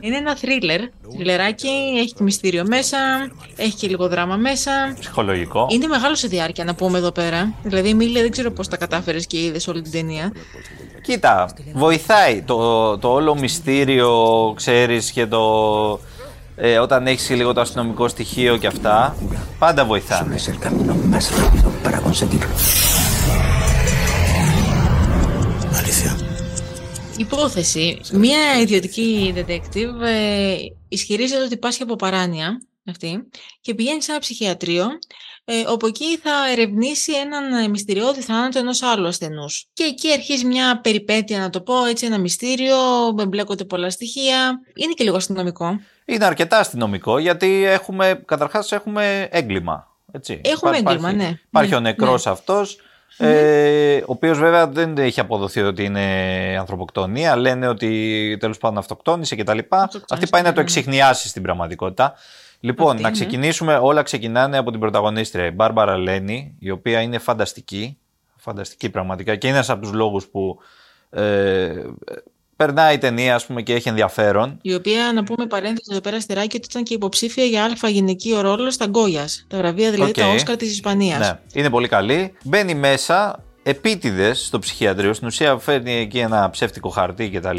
[0.00, 0.80] είναι ένα θρίλερ.
[1.12, 2.98] Θριλεράκι, έχει και μυστήριο μέσα,
[3.56, 4.70] έχει και λίγο δράμα μέσα.
[5.00, 5.66] Ψυχολογικό.
[5.70, 7.54] Είναι μεγάλο σε διάρκεια να πούμε εδώ πέρα.
[7.62, 10.32] Δηλαδή, Μίλια, δεν ξέρω πώς τα κατάφερες και είδες όλη την ταινία.
[11.02, 14.12] Κοίτα, βοηθάει το, το όλο μυστήριο,
[14.56, 16.00] ξέρεις, και το...
[16.58, 19.16] Ε, όταν έχεις λίγο το αστυνομικό στοιχείο και αυτά,
[19.58, 20.36] πάντα βοηθάνε.
[20.36, 22.54] Es el camino más rápido para conseguirlo.
[25.78, 26.16] Alicia,
[27.16, 28.00] Υπόθεση.
[28.12, 30.56] Μία ιδιωτική detective ε,
[30.88, 33.28] ισχυρίζεται ότι πάσχει από παράνοια αυτή
[33.60, 34.86] και πηγαίνει σε ένα ψυχιατρίο
[35.48, 39.66] ε, όπου εκεί θα ερευνήσει έναν ε, μυστηριώδη θάνατο ενός άλλου ασθενούς.
[39.72, 42.76] Και εκεί αρχίζει μια περιπέτεια, να το πω έτσι, ένα μυστήριο,
[43.20, 44.60] εμπλέκονται πολλά στοιχεία.
[44.74, 45.80] Είναι και λίγο αστυνομικό.
[46.04, 49.88] Είναι αρκετά αστυνομικό γιατί έχουμε, καταρχάς έχουμε έγκλημα.
[50.12, 50.40] Έτσι.
[50.44, 51.38] Έχουμε Υπά- έγκλημα, ναι.
[51.46, 52.80] Υπάρχει Ναι, ο νεκρός αυτός,
[53.16, 56.04] ε, ο οποίος βέβαια δεν έχει αποδοθεί ότι είναι
[56.58, 57.36] ανθρωποκτονία.
[57.36, 59.58] Λένε ότι τέλος πάντων αυτοκτόνησε κτλ.
[60.08, 60.60] Αυτή πάει να το ναι.
[60.60, 62.14] εξιχνιάσει στην πραγματικότητα.
[62.60, 63.14] Λοιπόν, Αυτή, να ναι.
[63.14, 67.98] ξεκινήσουμε, όλα ξεκινάνε από την πρωταγωνίστρια, η Μπάρμπαρα Λένι, η οποία είναι φανταστική,
[68.36, 70.58] φανταστική πραγματικά και είναι ένας από τους λόγους που
[71.10, 71.84] ε,
[72.56, 74.58] περνάει η ταινία ας πούμε, και έχει ενδιαφέρον.
[74.62, 78.40] Η οποία, να πούμε παρένθεση εδώ πέρα στεράκι, ότι ήταν και υποψήφια για Α' γυναικείο
[78.40, 79.28] ρόλο στα Γκόγια.
[79.48, 80.16] Τα βραβεία δηλαδή Οκ.
[80.16, 81.18] τα Όσκαρ της Ισπανίας.
[81.18, 82.34] Ναι, είναι πολύ καλή.
[82.42, 85.12] Μπαίνει μέσα επίτηδες στο ψυχιατρίο.
[85.12, 87.58] Στην ουσία φέρνει εκεί ένα ψεύτικο χαρτί κτλ.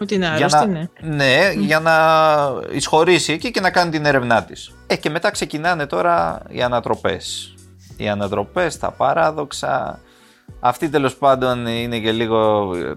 [0.00, 1.14] Ότι είναι Για άρρωστη, να, ναι.
[1.16, 1.94] ναι, για να
[2.72, 4.72] εισχωρήσει εκεί και να κάνει την έρευνά της.
[4.86, 7.54] Ε, και μετά ξεκινάνε τώρα οι ανατροπές.
[7.96, 10.00] Οι ανατροπές, τα παράδοξα.
[10.60, 12.70] Αυτοί τέλος πάντων είναι και λίγο.
[12.74, 12.94] ε,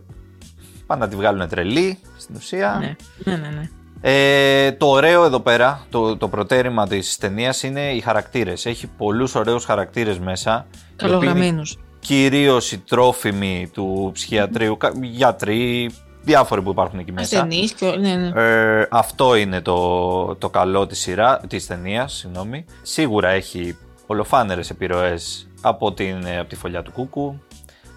[0.85, 2.77] πάνε να τη βγάλουν τρελή στην ουσία.
[2.79, 2.95] Ναι,
[3.31, 3.47] ναι, ναι.
[3.47, 3.69] ναι.
[4.03, 8.65] Ε, το ωραίο εδώ πέρα, το, το προτέρημα της ταινίας είναι οι χαρακτήρες.
[8.65, 10.51] Έχει πολλούς ωραίους χαρακτήρες μέσα.
[10.51, 11.77] οι οποίοι είναι Καλογραμμένους.
[11.99, 15.91] Κυρίως οι τρόφιμοι του ψυχιατρίου, κα- γιατροί,
[16.21, 17.35] διάφοροι που υπάρχουν εκεί μέσα.
[17.41, 17.85] Ασθενείς και.
[17.85, 18.31] ο- Ναι, ναι.
[18.79, 22.65] Ε, αυτό είναι το, το καλό της, σειρά, της ταινίας, συγγνώμη.
[22.81, 27.39] Σίγουρα έχει ολοφάνερες επιρροές από, την, ε, από τη φωλιά του Κούκου,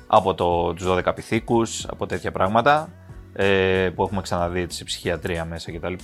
[0.06, 2.88] από το, τους 12 πυθίκους, από τέτοια πράγματα
[3.32, 5.94] ε, που έχουμε ξαναδεί σε ψυχιατρία μέσα κτλ.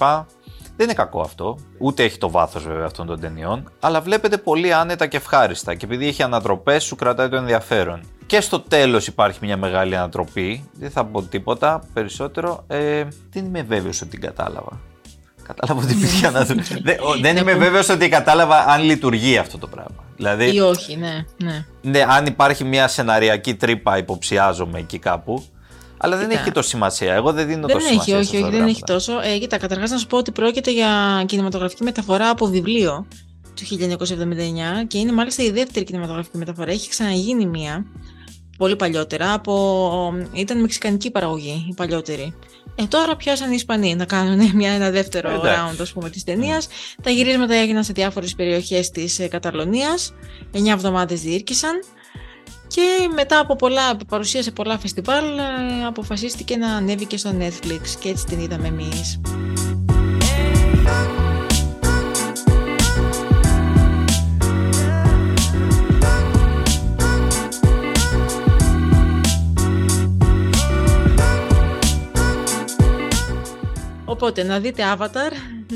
[0.76, 4.72] Δεν είναι κακό αυτό, ούτε έχει το βάθος βέβαια αυτών των ταινιών, αλλά βλέπετε πολύ
[4.72, 8.00] άνετα και ευχάριστα και επειδή έχει ανατροπές σου κρατάει το ενδιαφέρον.
[8.30, 13.62] Και στο τέλος υπάρχει μια μεγάλη ανατροπή, δεν θα πω τίποτα περισσότερο, ε, δεν είμαι
[13.62, 14.80] βέβαιος ότι την κατάλαβα.
[15.42, 16.80] Κατάλαβα ότι υπήρχε ανατροπή.
[16.82, 20.04] δεν, ο- δεν είμαι βέβαιος ότι κατάλαβα αν λειτουργεί αυτό το πράγμα.
[20.16, 21.24] Δηλαδή, Ή όχι, ναι.
[21.44, 21.64] ναι.
[21.82, 25.44] ναι, αν υπάρχει μια σεναριακή τρύπα, υποψιάζομαι εκεί κάπου.
[25.96, 26.40] Αλλά δεν Κοίτα.
[26.40, 27.14] έχει τόσο σημασία.
[27.14, 28.16] Εγώ δεν δίνω Δεν τόσο έχει, σημασία.
[28.18, 29.12] όχι, σε αυτά όχι, τα δεν έχει πράγματα.
[29.22, 29.34] τόσο.
[29.34, 33.06] Ε, κοίτα, καταρχάς να σου πω ότι πρόκειται για κινηματογραφική μεταφορά από βιβλίο
[33.54, 36.70] του 1979 και είναι μάλιστα η δεύτερη κινηματογραφική μεταφορά.
[36.70, 37.84] Έχει ξαναγίνει μία
[38.60, 40.14] πολύ παλιότερα από.
[40.32, 42.34] ήταν μεξικανική παραγωγή η παλιότερη.
[42.74, 45.50] Ε, τώρα πιάσαν οι Ισπανοί να κάνουν μια, ένα δεύτερο Εντάξει.
[45.50, 46.68] round ας πούμε, της ταινίας.
[47.02, 50.14] Τα γυρίσματα έγιναν σε διάφορες περιοχές της ε, Καταλωνίας.
[50.52, 51.72] 9 εβδομάδες διήρκησαν.
[52.66, 57.88] Και μετά από πολλά, παρουσία σε πολλά φεστιβάλ ε, αποφασίστηκε να ανέβει και στο Netflix
[57.98, 59.20] και έτσι την είδαμε εμείς.
[74.10, 75.32] Οπότε να δείτε Avatar,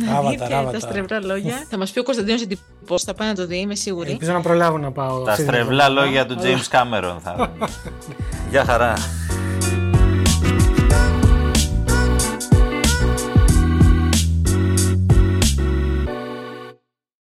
[0.06, 0.72] να Avatar, δείτε Avatar.
[0.72, 1.64] τα στρεβλά λόγια.
[1.70, 4.10] θα μας πει ο Κωνσταντίνος εντυπώσεις, θα πάει να το δει, είμαι σίγουρη.
[4.10, 5.22] Ελπίζω να προλάβω να πάω.
[5.22, 6.06] Τα αυτή την στρεβλά εβδομάδα.
[6.06, 7.66] λόγια του James Cameron θα είναι.
[8.50, 8.94] Γεια χαρά.